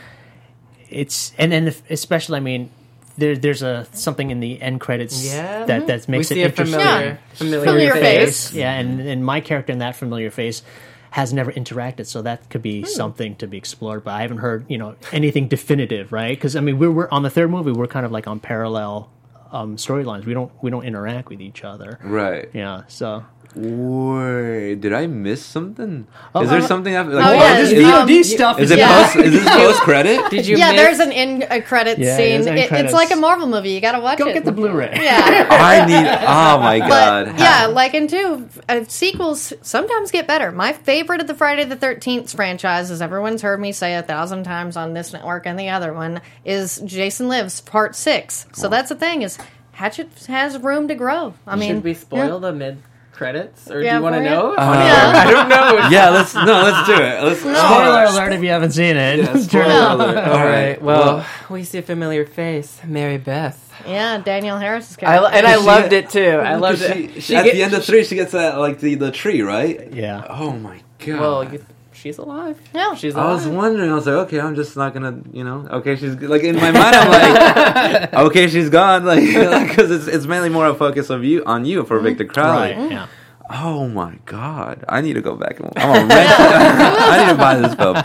[0.88, 2.70] it's and then especially, I mean,
[3.18, 5.64] there there's a something in the end credits Yeah.
[5.64, 6.78] that that we makes see it a interesting.
[6.78, 8.48] familiar, familiar, Familiar face.
[8.48, 8.52] face.
[8.54, 10.62] Yeah, and and my character in that familiar face
[11.10, 12.62] has never interacted, so that could Hmm.
[12.62, 14.04] be something to be explored.
[14.04, 16.36] But I haven't heard you know anything definitive, right?
[16.36, 19.10] Because I mean, we're, we're on the third movie, we're kind of like on parallel
[19.52, 20.24] um, storylines.
[20.24, 21.98] We don't we don't interact with each other.
[22.04, 22.48] Right.
[22.52, 23.24] Yeah, so
[23.56, 26.06] Wait, did I miss something?
[26.34, 26.94] Oh, is there uh, something?
[26.94, 29.02] I've, oh, like, yeah, is, this is, VOD it, stuff is it Yeah.
[29.02, 29.16] post?
[29.16, 30.30] Is this post credit?
[30.30, 30.56] Did you?
[30.56, 32.46] yeah, miss- there's an in a credit Yeah, scene.
[32.46, 33.70] It, it's like a Marvel movie.
[33.70, 34.28] You got to watch go it.
[34.28, 34.92] Go get the Blu-ray.
[35.02, 35.48] yeah.
[35.50, 35.96] I need.
[35.96, 37.26] Oh my god.
[37.26, 40.52] But yeah, like in two, uh, sequels sometimes get better.
[40.52, 44.44] My favorite of the Friday the Thirteenth franchise, as everyone's heard me say a thousand
[44.44, 48.46] times on this network and the other one, is Jason Lives Part Six.
[48.52, 49.38] So that's the thing is
[49.72, 51.34] Hatchet has room to grow.
[51.48, 52.78] I mean, Should we spoil the mid
[53.24, 54.30] credits, or Yeah, do you want to you?
[54.30, 54.54] know?
[54.54, 55.12] Yeah.
[55.26, 55.88] I don't know.
[55.90, 57.22] Yeah, let's no, let's do it.
[57.22, 59.18] Let's Spoiler alert if you haven't seen it.
[59.18, 60.16] Yeah, Turn spoiler it alert.
[60.16, 60.68] All All right.
[60.70, 60.82] right.
[60.82, 63.58] Well, we see a familiar face, Mary Beth.
[63.86, 65.36] yeah, Danielle Harris's I, character.
[65.36, 66.20] and I She- loved it too.
[66.52, 67.22] I loved She, it.
[67.22, 69.92] she, at the end of three, she gets that like the the tree, right?
[69.92, 70.24] Yeah.
[70.28, 71.20] Oh my god.
[71.20, 71.64] Well, you,
[72.00, 72.58] she's alive.
[72.74, 72.94] Yeah.
[72.94, 73.26] she's Alive.
[73.26, 73.90] I was wondering.
[73.90, 76.70] I was like, okay, I'm just not gonna, you know, okay, she's like in my
[76.70, 76.96] mind.
[76.96, 79.20] I'm like, okay, she's gone, like
[79.68, 82.72] because it's it's mainly more a focus of you on you for Victor Crowley.
[82.72, 82.90] Right.
[82.90, 83.06] Yeah.
[83.52, 85.58] Oh my god, I need to go back.
[85.58, 86.36] and I'm gonna rent it.
[86.38, 87.96] I need to buy this film.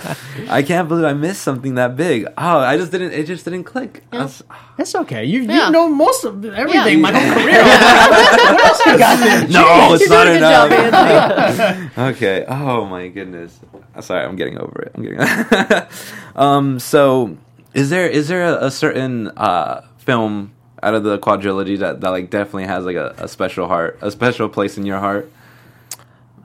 [0.50, 2.26] I can't believe I missed something that big.
[2.36, 3.12] Oh, I just didn't.
[3.14, 4.04] It just didn't click.
[4.12, 4.44] I was-
[4.76, 5.24] That's okay.
[5.24, 5.68] You Yeah.
[5.68, 6.98] you know most of everything Yeah.
[6.98, 7.62] my whole career.
[8.56, 9.48] what else you got there?
[9.50, 11.98] no, it's You're not doing a good job, enough.
[12.16, 12.46] Okay.
[12.48, 13.60] Oh my goodness.
[14.02, 14.92] Sorry, I'm getting over it.
[14.96, 15.88] I'm getting.
[16.36, 16.80] um.
[16.80, 17.38] So,
[17.76, 22.10] is there is there a, a certain uh, film out of the quadrilogy that, that
[22.10, 25.32] like definitely has like a, a special heart, a special place in your heart?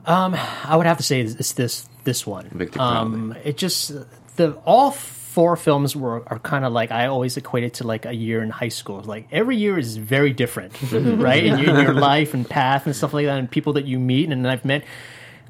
[0.05, 2.49] Um, I would have to say it's this this one.
[2.49, 3.91] Victor um, it just
[4.35, 8.05] the all four films were are kind of like I always equate it to like
[8.05, 9.01] a year in high school.
[9.01, 11.43] Like every year is very different, right?
[11.43, 13.99] In your, in your life and path and stuff like that, and people that you
[13.99, 14.29] meet.
[14.29, 14.83] And I've met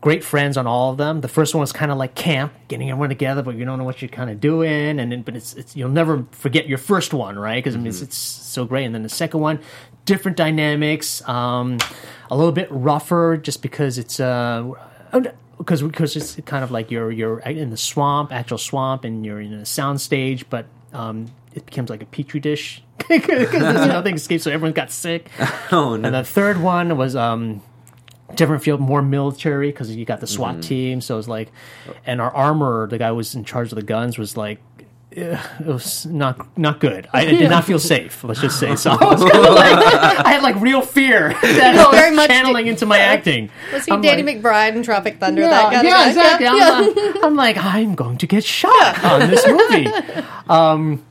[0.01, 1.21] great friends on all of them.
[1.21, 3.85] The first one was kind of like camp, getting everyone together, but you don't know
[3.85, 4.99] what you're kind of doing.
[4.99, 7.63] And then, but it's, it's you'll never forget your first one, right?
[7.63, 8.85] Because I mean, it's, it's so great.
[8.85, 9.59] And then the second one,
[10.05, 11.77] different dynamics, um,
[12.29, 14.71] a little bit rougher, just because it's uh,
[15.57, 19.41] because because it's kind of like you're you're in the swamp, actual swamp, and you're
[19.41, 23.51] in a sound stage, but um, it becomes like a petri dish because
[23.87, 25.29] nothing escapes, so everyone got sick.
[25.71, 26.07] Oh no.
[26.07, 27.61] And the third one was um,
[28.35, 30.61] different field, more military because you got the SWAT Mm-hmm.
[30.61, 31.01] team.
[31.01, 31.49] So it was like,
[32.05, 34.59] and our armor, the guy who was in charge of the guns, was like.
[35.11, 37.09] It was not not good.
[37.11, 38.23] I, I did not feel safe.
[38.23, 38.91] Let's just say so.
[39.01, 42.29] I was kind of like I had like real fear that I was Very much
[42.29, 43.49] channeling into my acting.
[43.73, 45.41] Was he I'm Danny like- McBride in Tropic Thunder?
[45.41, 46.33] yeah, that kind yeah, of guy?
[46.35, 46.47] exactly.
[46.47, 49.87] I'm, uh, I'm like, I'm going to get shot on this movie.
[50.47, 51.03] Um,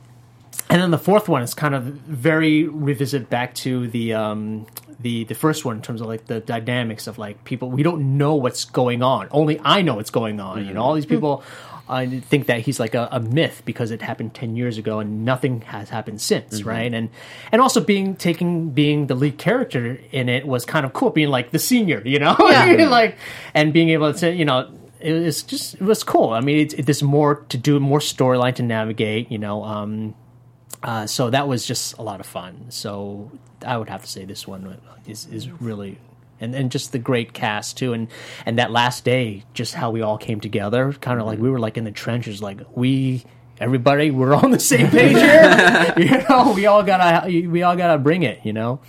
[0.69, 4.65] and then the fourth one is kind of very revisit back to the um,
[4.99, 7.69] the the first one in terms of like the dynamics of like people.
[7.69, 9.27] We don't know what's going on.
[9.29, 10.65] Only I know what's going on.
[10.65, 11.43] You know, all these people.
[11.91, 15.25] I think that he's like a, a myth because it happened ten years ago and
[15.25, 16.93] nothing has happened since, right?
[16.93, 17.09] And
[17.51, 21.29] and also being taking being the lead character in it was kind of cool, being
[21.29, 22.87] like the senior, you know, Yeah.
[22.89, 23.17] like
[23.53, 26.29] and being able to you know it was just it was cool.
[26.29, 29.63] I mean, it's, it, there's more to do, more storyline to navigate, you know.
[29.63, 30.15] Um,
[30.83, 32.67] uh, so that was just a lot of fun.
[32.69, 33.31] So
[33.65, 35.97] I would have to say this one is is really.
[36.41, 38.07] And, and just the great cast too, and
[38.45, 41.59] and that last day, just how we all came together, kind of like we were
[41.59, 43.23] like in the trenches, like we
[43.59, 45.93] everybody we're on the same page here.
[45.97, 48.39] you know, we all gotta we all gotta bring it.
[48.43, 48.79] You know,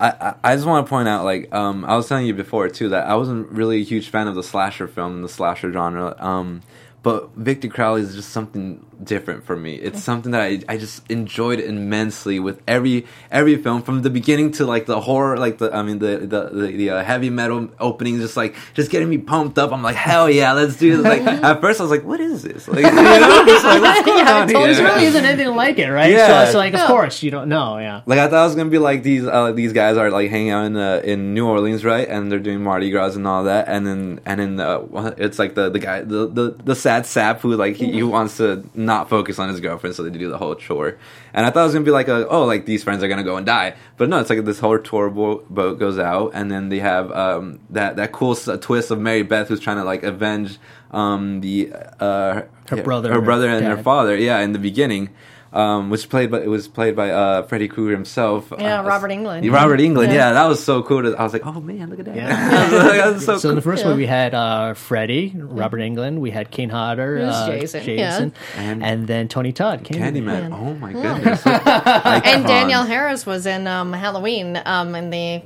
[0.00, 2.68] I, I, I just want to point out, like, um, I was telling you before
[2.68, 6.16] too that I wasn't really a huge fan of the slasher film, the slasher genre.
[6.18, 6.62] Um,
[7.02, 9.74] but Victor Crowley is just something different for me.
[9.74, 14.52] It's something that I, I just enjoyed immensely with every every film from the beginning
[14.52, 17.68] to like the horror, like the I mean the the the, the uh, heavy metal
[17.80, 19.72] opening, just like just getting me pumped up.
[19.72, 21.04] I'm like hell yeah, let's do this.
[21.04, 22.68] Like at first I was like, what is this?
[22.68, 24.84] Like you know, just like what's going yeah, on totally here?
[24.84, 26.12] really isn't anything like it, right?
[26.12, 26.26] Yeah.
[26.26, 26.86] So it's like, of No.
[26.86, 27.78] course, you don't know.
[27.78, 28.02] Yeah.
[28.06, 30.50] Like I thought it was gonna be like these uh, these guys are like hanging
[30.50, 32.08] out in uh, in New Orleans, right?
[32.08, 35.54] And they're doing Mardi Gras and all that, and then and then uh, it's like
[35.54, 39.08] the the guy the the, the sad sap who like he, he wants to not
[39.08, 40.98] focus on his girlfriend, so they do the whole chore.
[41.32, 43.24] And I thought it was gonna be like a oh like these friends are gonna
[43.24, 46.50] go and die, but no, it's like this whole tour bo- boat goes out, and
[46.50, 49.84] then they have um, that that cool s- twist of Mary Beth who's trying to
[49.84, 50.58] like avenge
[50.90, 54.58] um, the uh, Her brother her and her brother and her father, yeah, in the
[54.58, 55.10] beginning.
[55.54, 58.52] Um, which played, by it was played by uh, Freddy Krueger himself.
[58.58, 59.48] Yeah, Uh, Robert Englund.
[59.52, 60.14] Robert Englund, Yeah.
[60.14, 60.32] yeah.
[60.32, 61.02] that was so cool.
[61.04, 62.16] To, I was like, oh man, look at that.
[62.16, 62.70] Yeah.
[62.72, 63.54] Like, that was so, So in cool.
[63.54, 63.90] the first Yeah.
[63.90, 68.82] one we had uh, Freddie, Robert Englund, we had Kane Hodder, uh, Jason, Jason, And-
[68.82, 70.50] and, then Tony Todd, Candyman.
[70.50, 70.52] Candyman.
[70.60, 71.46] Oh my goodness.
[71.46, 75.42] And Danielle Harris was in um, Halloween um, in the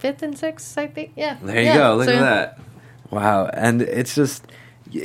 [0.00, 1.12] fifth and sixth, I think.
[1.16, 1.38] Yeah.
[1.42, 1.96] There you Yeah, go.
[1.96, 2.60] Look so- at that.
[3.10, 3.46] Wow.
[3.46, 4.44] And it's just,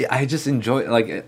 [0.10, 1.26] I just enjoy like,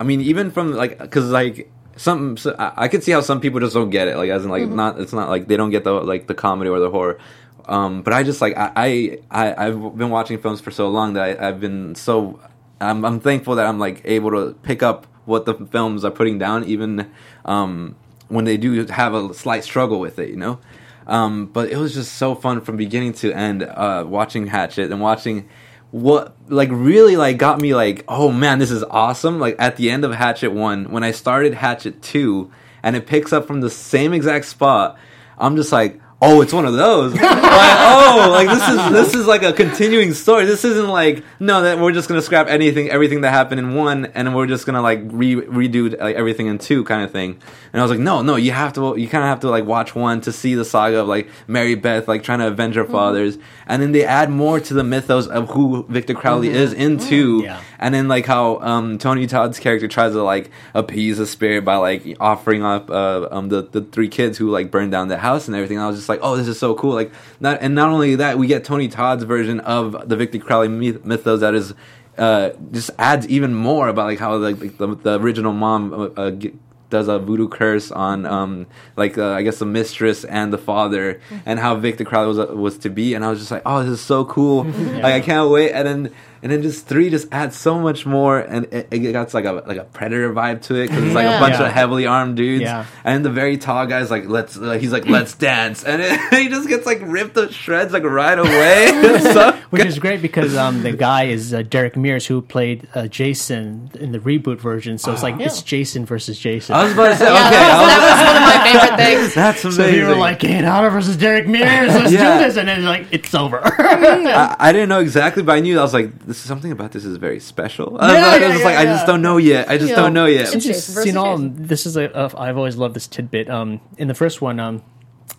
[0.00, 3.40] I mean, even from like, because like some, so I, I could see how some
[3.40, 4.16] people just don't get it.
[4.16, 4.76] Like, as in like Mm-hmm.
[4.76, 7.18] not, it's not like they don't get the like the comedy or the horror.
[7.66, 11.38] Um, but I just like I, I I've been watching films for so long that
[11.38, 12.40] I, I've been so
[12.80, 16.38] I'm I'm thankful that I'm like able to pick up what the films are putting
[16.38, 17.10] down, even
[17.44, 17.94] um,
[18.28, 20.30] when they do have a slight struggle with it.
[20.30, 20.60] You know.
[21.06, 25.00] Um, but it was just so fun from beginning to end, uh, watching Hatchet and
[25.00, 25.48] watching
[25.90, 29.38] what like really like got me like, oh man, this is awesome.
[29.38, 32.50] Like at the end of Hatchet one, when I started Hatchet two,
[32.82, 34.98] and it picks up from the same exact spot,
[35.38, 37.12] I'm just like, oh, it's one of those.
[37.14, 40.44] like, oh, like this is this is like a continuing story.
[40.46, 44.06] This isn't like no that we're just gonna scrap anything, everything that happened in one,
[44.06, 47.40] and we're just gonna like re- redo like everything in two kind of thing.
[47.72, 49.64] And I was like, no, no, you have to, you kind of have to like
[49.64, 52.84] watch one to see the saga of like Mary Beth like trying to avenge her
[52.84, 56.98] fathers, and then they add more to the mythos of who Victor Crowley is in
[56.98, 57.60] two, Yeah.
[57.78, 61.76] and then like how um, Tony Todd's character tries to like appease the spirit by
[61.76, 65.46] like offering up uh, um, the the three kids who like burned down the house
[65.46, 65.78] and everything.
[65.78, 66.94] I was just like, oh, this is so cool.
[66.94, 70.68] Like not and not only that, we get Tony Todd's version of the Victor Crowley
[70.68, 71.74] myth- mythos that is.
[72.16, 76.30] Uh, just adds even more about like how like, the, the original mom uh, uh,
[76.32, 76.52] g-
[76.90, 81.20] does a voodoo curse on um like uh, I guess the mistress and the father
[81.46, 83.84] and how Victor Crowley was uh, was to be and I was just like oh
[83.84, 87.26] this is so cool like I can't wait and then and then just three just
[87.32, 90.74] adds so much more and it, it got like a like a predator vibe to
[90.76, 91.36] it because it's like Yeah.
[91.36, 91.66] a bunch Yeah.
[91.66, 92.86] of heavily armed dudes Yeah.
[93.04, 96.48] and the very tall guy's like let's uh, he's like let's dance and it, he
[96.48, 100.82] just gets like ripped to shreds like right away so Which is great because um,
[100.82, 104.96] the guy is uh, Derek Mears who played uh, Jason in the reboot version.
[104.98, 106.74] So it's like it's Jason versus Jason.
[106.74, 108.96] I was about to say okay that, was, was- that was one of my favorite
[109.22, 109.34] things.
[109.34, 111.94] that's amazing so you were like Kane Hodder versus Derek Mears.
[111.94, 112.38] Let's Yeah.
[112.38, 113.60] do this, and then like it's over.
[113.62, 116.92] I, I didn't know exactly, but I knew I was like, "This is something about
[116.92, 119.22] this is very special." I was, Yeah, I was just yeah, like, "I just don't
[119.22, 119.68] know yet.
[119.68, 119.96] I just Yeah.
[119.96, 121.38] don't know yet." It's- just Jason versus seen all.
[121.38, 122.14] This is a.
[122.16, 123.48] Uh, I've always loved this tidbit.
[123.50, 124.82] Um, in the first one, um,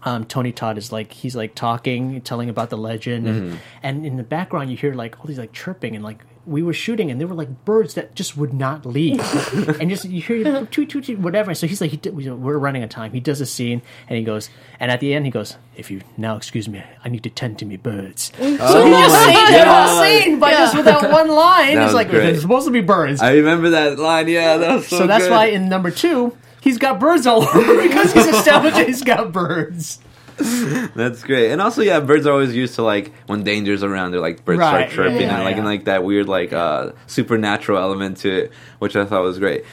[0.04, 3.56] um, Tony Todd is like he's like talking, telling about the legend, Mm-hmm.
[3.84, 6.20] and, and in the background you hear like all these like chirping and like
[6.50, 9.20] we were shooting and there were like birds that just would not leave,
[9.80, 11.54] and just you hear toot toot toot whatever.
[11.54, 13.12] So he's like, he did, we- we're running out of time.
[13.14, 16.02] He does a scene and he goes, and at the end he goes, if you
[16.18, 18.32] now excuse me, I need to tend to me birds.
[18.41, 20.58] Oh so he just saved that whole scene by Yeah.
[20.60, 21.76] just with that one line.
[21.76, 22.30] That It's like great.
[22.30, 23.22] it's supposed to be birds.
[23.22, 24.28] I remember that line.
[24.28, 25.00] Yeah, that was so.
[25.00, 25.32] So that's good.
[25.32, 30.00] why in number two, he's got birds all over because he's established he's got birds.
[30.96, 31.52] That's great.
[31.52, 34.12] And also, yeah, birds are always used to like when danger's around.
[34.12, 35.58] They're like birds Right, start chirping yeah, and like yeah.
[35.60, 39.64] and like that weird like uh supernatural element to it, which I thought was great.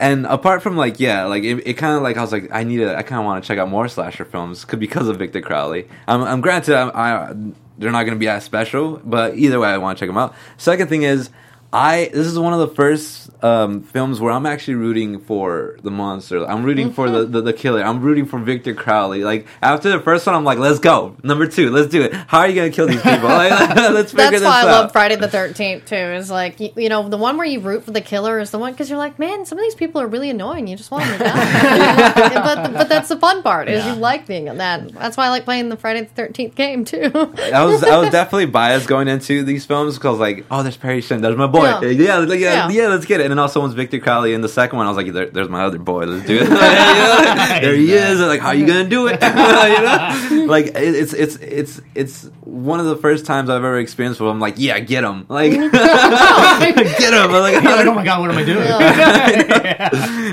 [0.00, 2.64] And apart from like yeah, like it, it kind of like I was like I
[2.64, 5.16] need to I kind of want to check out more slasher films 'cause- because of
[5.18, 5.88] Victor Crowley.
[6.08, 7.32] I'm, I'm granted I'm, I
[7.78, 10.18] they're not going to be as special, but either way I want to check them
[10.18, 10.34] out.
[10.56, 11.30] Second thing is
[11.72, 15.90] I this is one of the first um, films where I'm actually rooting for the
[15.90, 16.44] monster.
[16.46, 17.82] I'm rooting for the, the, the killer.
[17.82, 19.24] I'm rooting for Victor Crowley.
[19.24, 21.16] Like after the first one, I'm like, let's go.
[21.22, 22.12] Number two, let's do it.
[22.12, 23.28] How are you gonna kill these people?
[23.28, 25.96] Like, let's figure That's this why I love Friday the Thirteenth too.
[25.96, 28.58] Is like you, you know the one where you root for the killer is the
[28.58, 30.66] one because you're like, man, some of these people are really annoying.
[30.66, 32.28] You just want them to die.
[32.54, 33.94] but but that's the fun part is Yeah.
[33.94, 34.92] you like being in that.
[34.92, 37.10] That's why I like playing the Friday the Thirteenth game too.
[37.14, 41.00] I was I was definitely biased going into these films because like, oh, there's Parry
[41.00, 41.80] Shen, there's my boy boy.
[41.80, 41.88] know.
[41.88, 42.82] Yeah, like, yeah, Yeah.
[42.82, 43.24] yeah, let's get it.
[43.24, 45.48] And then also once Victor Crowley in the second one, I was like, there, there's
[45.48, 46.04] my other boy.
[46.04, 46.48] Let's do it.
[47.62, 48.20] there he is.
[48.20, 49.20] I'm like, how are you gonna do it?
[49.22, 50.44] you know?
[50.46, 54.40] Like it's it's it's it's one of the first times I've ever experienced where I'm
[54.40, 55.26] like, yeah, get him.
[55.28, 55.72] Like get him.
[55.72, 58.66] I'm like, You're like, oh my god, what am I doing?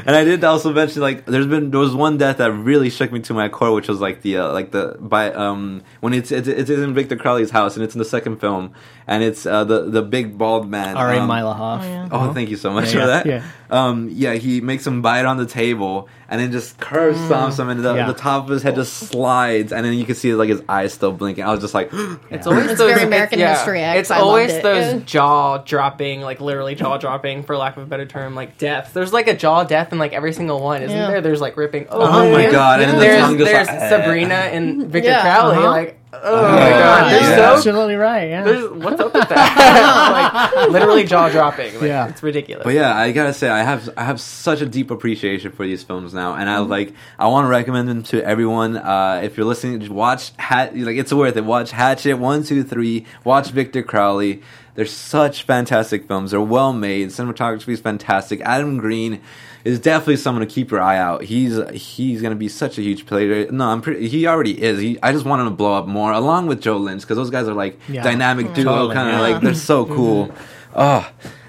[0.06, 3.12] and I did also mention like there's been there was one death that really shook
[3.12, 6.32] me to my core, which was like the uh, like the by um when it's,
[6.32, 8.74] it's it's in Victor Crowley's house and it's in the second film
[9.08, 10.96] and it's uh, the the big bald man.
[11.20, 11.42] R.A.
[11.42, 12.10] um, Mihailoff.
[12.12, 13.26] Oh, thank you so much Yeah, for that.
[13.26, 13.44] yeah.
[13.72, 17.70] Um, yeah, he makes him bite on the table and then just curve stomps him,
[17.70, 18.08] and the, Yeah.
[18.08, 20.94] the top of his head just slides, and then you can see like his eyes
[20.94, 21.44] still blinking.
[21.44, 21.92] I was just like,
[22.30, 24.00] It's always It's those very American yeah, History X.
[24.00, 24.64] It's I always it.
[24.64, 25.00] those Yeah.
[25.06, 28.92] jaw dropping, like literally jaw dropping, for lack of a better term, like deaths.
[28.92, 31.08] There's like a jaw death in like every single one, isn't Yeah.
[31.10, 31.22] there?
[31.22, 31.88] There's like ripping.
[31.90, 32.82] Oh, oh my god!
[32.82, 33.90] And then the There's tongue just there's like.
[33.90, 35.22] Sabrina and Victor Yeah.
[35.22, 35.58] Crowley.
[35.58, 35.70] Uh-huh.
[35.72, 37.20] Like oh my god, yeah.
[37.20, 37.56] they're You're so.
[37.56, 38.30] absolutely right.
[38.30, 38.44] Yeah.
[38.44, 40.42] There's, what's up with that?
[40.56, 41.74] like literally jaw dropping.
[41.76, 42.08] Like, Yeah.
[42.10, 42.64] it's ridiculous.
[42.64, 45.84] But yeah, I gotta say, I have I have such a deep appreciation for these
[45.84, 48.78] films now, and I like I want to recommend them to everyone.
[48.78, 50.76] Uh, if you're listening, just watch Hat.
[50.76, 51.46] Like it's worth it.
[51.46, 53.06] Watch Hatchet one, two, three.
[53.24, 54.42] Watch Victor Crowley.
[54.80, 56.32] They're such fantastic films.
[56.32, 57.10] They're well made.
[57.10, 58.40] Cinematography is fantastic.
[58.46, 59.20] Adam Green
[59.66, 61.22] is definitely someone to keep your eye out.
[61.26, 63.52] He's he's gonna be such a huge player.
[63.52, 64.08] No, I'm pretty.
[64.08, 64.80] He already is.
[64.80, 67.30] He, I just want him to blow up more, along with Joe Lynch, because those
[67.30, 68.04] guys are like Yeah.
[68.04, 69.20] dynamic duo, Totally, kind of yeah.
[69.20, 70.32] like they're so cool.
[70.74, 71.06] Oh,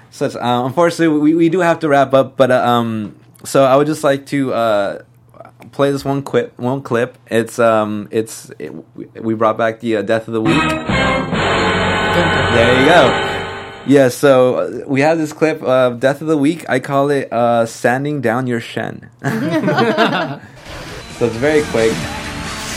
[0.09, 0.35] such.
[0.35, 3.15] Uh, unfortunately, we, we do have to wrap up, but uh, um,
[3.45, 5.01] so I would just like to uh,
[5.71, 6.59] play this one clip.
[6.59, 7.17] One clip.
[7.27, 11.10] It's um, it's it, we- we brought back the uh, death of the week.
[12.53, 13.27] There you go.
[13.87, 16.69] Yeah, so uh, we have this clip of Death of the Week.
[16.69, 19.09] I call it uh, Sanding Down Your Shen.
[19.23, 20.39] so
[21.25, 21.91] it's very quick.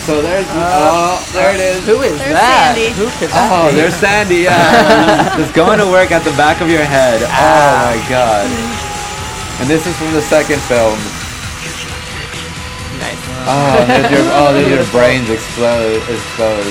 [0.09, 0.45] So there's.
[0.53, 1.85] oh, there it is.
[1.87, 2.75] Who is There's that?
[2.77, 2.93] Sandy.
[2.97, 3.77] Who could that Oh, be?
[3.77, 4.45] there's Sandy.
[4.45, 7.21] Yeah, just going to work at the back of your head.
[7.25, 8.45] Oh my god!
[9.61, 10.97] And this is from the second film.
[13.01, 13.21] Nice.
[13.49, 16.69] Oh, there's your, oh, there's your brains explode, explode.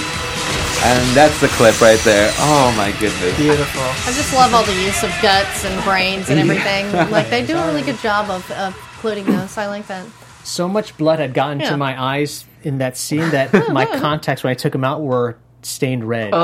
[0.85, 2.29] And that's the clip right there.
[2.39, 3.37] Oh my goodness.
[3.37, 3.81] Beautiful.
[3.81, 6.91] I just love all the use of guts and brains and everything.
[7.09, 9.57] Like they do a really good job of, of including those.
[9.57, 10.05] I like that.
[10.43, 11.69] so much blood had gotten Yeah.
[11.71, 15.37] to my eyes in that scene that my contacts when I took them out were
[15.61, 16.31] stained red.
[16.33, 16.39] Oh,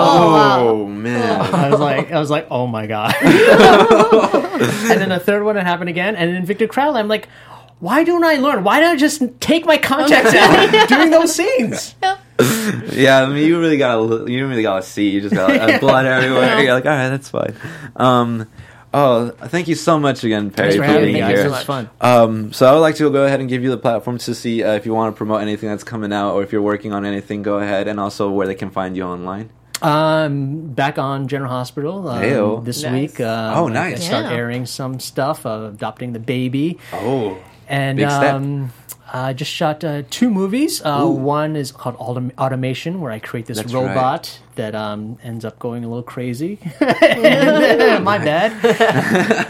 [0.70, 1.42] oh man.
[1.42, 1.58] Oh.
[1.58, 3.14] I was like, I was like, oh my god.
[3.22, 7.28] and then a third one had happened again, and then Victor Crowley, I'm like,
[7.80, 8.64] why don't I learn?
[8.64, 11.96] Why don't I just take my contacts out during those scenes?
[12.02, 15.10] Yeah, I mean, you really gotta, you really gotta see.
[15.10, 16.62] You just got uh, blood everywhere.
[16.62, 17.54] You're like, all right, that's fine.
[17.96, 18.48] Um,
[18.94, 21.46] oh, thank you so much again, Parry, Thanks for for having being me, here.
[21.46, 21.90] It was fun.
[22.00, 24.64] Um, so I would like to go ahead and give you the platform to see
[24.64, 27.06] uh, if you want to promote anything that's coming out, or if you're working on
[27.06, 27.44] anything.
[27.44, 29.50] Go ahead, and also where they can find you online.
[29.82, 32.92] Um, back on General Hospital um, this Nice.
[32.94, 33.22] week.
[33.22, 33.98] Um, Oh, nice.
[34.02, 34.32] I start Yeah.
[34.34, 37.38] airing some stuff, uh, adopting the baby, Oh,
[37.68, 38.36] and Big step.
[38.36, 38.74] um,
[39.12, 40.82] I just shot uh, two movies.
[40.84, 45.46] Uh, one is called Autom- Automation, where I create this That's robot that um, ends
[45.46, 46.60] up going a little crazy.
[46.80, 48.52] And- my bad.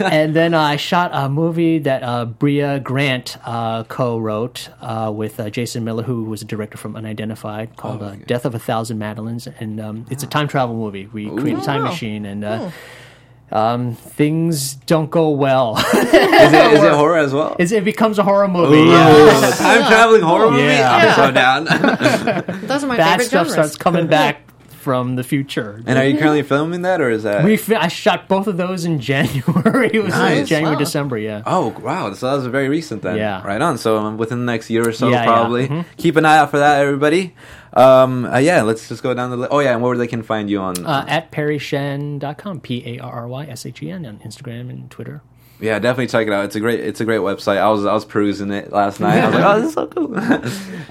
[0.12, 5.38] and then uh, I shot a movie that uh, Bria Grant uh, co-wrote uh, with
[5.40, 8.98] uh, Jason Miller, who was a director from Unidentified, called uh, "Death of a Thousand
[8.98, 11.06] Madeleines," and um, it's a time travel movie.
[11.06, 11.90] We create a time Wow.
[11.90, 12.70] machine, and uh,
[13.52, 15.76] um, things don't go well.
[15.94, 17.52] is it is it horror as well?
[17.58, 18.76] It's- it becomes a horror movie.
[18.78, 19.50] Ooh, yeah.
[19.56, 20.62] time traveling horror movie.
[20.64, 20.94] Yeah.
[20.94, 21.16] I'm Yeah.
[21.16, 22.60] so down.
[22.66, 23.52] Those are my Bad favorite stuff genres.
[23.52, 25.82] starts coming back from the future.
[25.86, 27.44] and are you currently filming that, or is that?
[27.44, 29.90] We fi- I shot both of those in January.
[29.92, 30.48] it was Nice.
[30.48, 30.78] January, Wow.
[30.78, 31.18] December.
[31.18, 31.42] Yeah.
[31.44, 32.12] Oh wow!
[32.14, 33.16] So that was very recent then.
[33.18, 33.42] Yeah.
[33.46, 33.76] Right on.
[33.76, 35.24] So um, within the next year or so, Yeah, yeah.
[35.26, 35.68] probably.
[35.68, 35.84] Mhm.
[35.98, 37.34] Keep an eye out for that, everybody.
[37.72, 39.52] Um, uh, yeah, let's just go down the list.
[39.52, 40.84] Oh yeah, and where they can find you on?
[40.84, 44.90] Uh, at parryshen.com, P A R R Y S H E N, on Instagram and
[44.90, 45.22] Twitter.
[45.60, 46.46] Yeah, definitely check it out.
[46.46, 47.58] It's a great, it's a great website.
[47.58, 49.18] I was, I was perusing it last night.
[49.22, 50.14] I was like, oh, this is so cool.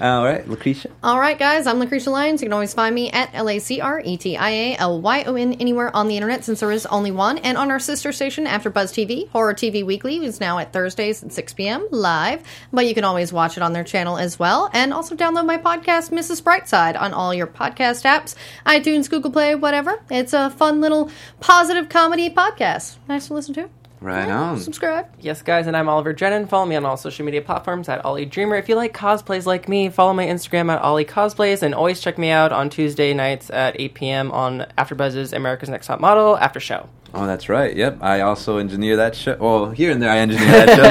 [0.00, 0.90] All right, Lacretia.
[1.02, 2.40] All right, guys, I'm Lacretia Lyons.
[2.40, 5.00] You can always find me at L A C R E T I A L
[5.00, 7.38] Y O N anywhere on the internet since there is only one.
[7.38, 11.22] And on our sister station, After Buzz TV, Horror TV Weekly is now at Thursdays
[11.24, 11.88] at 6 p.m.
[11.90, 12.42] live.
[12.72, 14.70] But you can always watch it on their channel as well.
[14.72, 16.42] And also download my podcast, Mrs.
[16.42, 20.00] Brightside, on all your podcast apps iTunes, Google Play, whatever.
[20.10, 21.10] It's a fun little
[21.40, 22.96] positive comedy podcast.
[23.08, 23.79] Nice to listen to.
[24.00, 24.58] Right on.
[24.58, 25.06] Subscribe.
[25.20, 26.46] Yes, guys, and I'm Oliver Drennan.
[26.46, 28.56] Follow me on all social media platforms at Ollie Dreamer.
[28.56, 32.16] If you like cosplays like me, follow my Instagram at Ollie Cosplays, and always check
[32.16, 34.32] me out on Tuesday nights at 8 p.m.
[34.32, 36.88] on AfterBuzz's America's Next Top Model after show.
[37.12, 37.74] Oh, that's right.
[37.74, 37.98] Yep.
[38.02, 39.36] I also engineer that show.
[39.40, 40.82] Well, here and there I engineer that show.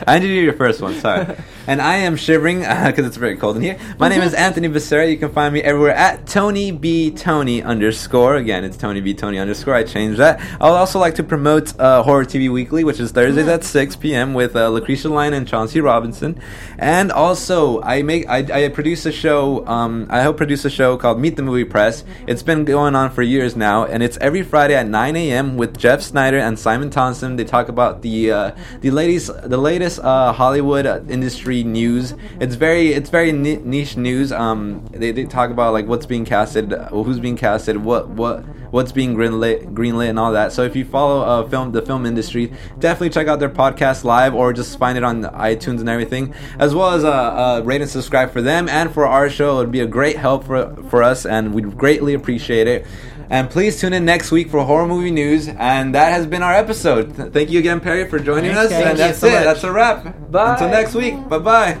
[0.00, 0.98] So I engineer your first one.
[0.98, 1.36] Sorry.
[1.68, 3.78] And I am shivering because it's very cold in here.
[3.96, 5.08] My name is Anthony Becerra.
[5.08, 8.34] You can find me everywhere at Tony B Tony underscore.
[8.34, 9.74] Again, it's Tony B Tony underscore.
[9.74, 10.40] I changed that.
[10.60, 13.96] I would also like to promote uh, Horror TV Weekly, which is Thursdays at 6
[13.96, 14.34] p.m.
[14.34, 16.40] with uh, Lacretia Lyon and Chauncey Robinson.
[16.80, 19.66] And also, I make I, I produce a show.
[19.66, 22.04] Um, I help produce a show called Meet the Movie Press.
[22.26, 25.58] It's been going on for years now, and it's every Friday at 9 a.m.
[25.58, 27.36] with Jeff Sneider and Simon Thompson.
[27.36, 28.50] They talk about the uh,
[28.80, 32.14] the latest the latest uh, Hollywood industry news.
[32.40, 34.32] It's very it's very niche news.
[34.32, 38.92] Um, they, they talk about like what's being casted, who's being casted, what what what's
[38.92, 40.52] being greenlit, greenlit, and all that.
[40.52, 44.34] So if you follow uh, film the film industry, definitely check out their podcast live
[44.34, 47.90] or just find it on iTunes and everything, as well as uh, uh, rate and
[47.90, 49.56] subscribe for them and for our show.
[49.56, 52.86] It would be a great help for for us, and we'd greatly appreciate it.
[53.32, 55.46] And please tune in next week for horror movie news.
[55.46, 57.14] And that has been our episode.
[57.14, 58.70] Th- Thank you again, Parry, for joining Thanks, us.
[58.70, 58.78] guys.
[58.80, 59.32] and Thank you that's so it.
[59.34, 59.44] much.
[59.44, 60.30] That's a wrap.
[60.32, 60.52] Bye.
[60.54, 61.28] Until next week.
[61.28, 61.80] Bye bye.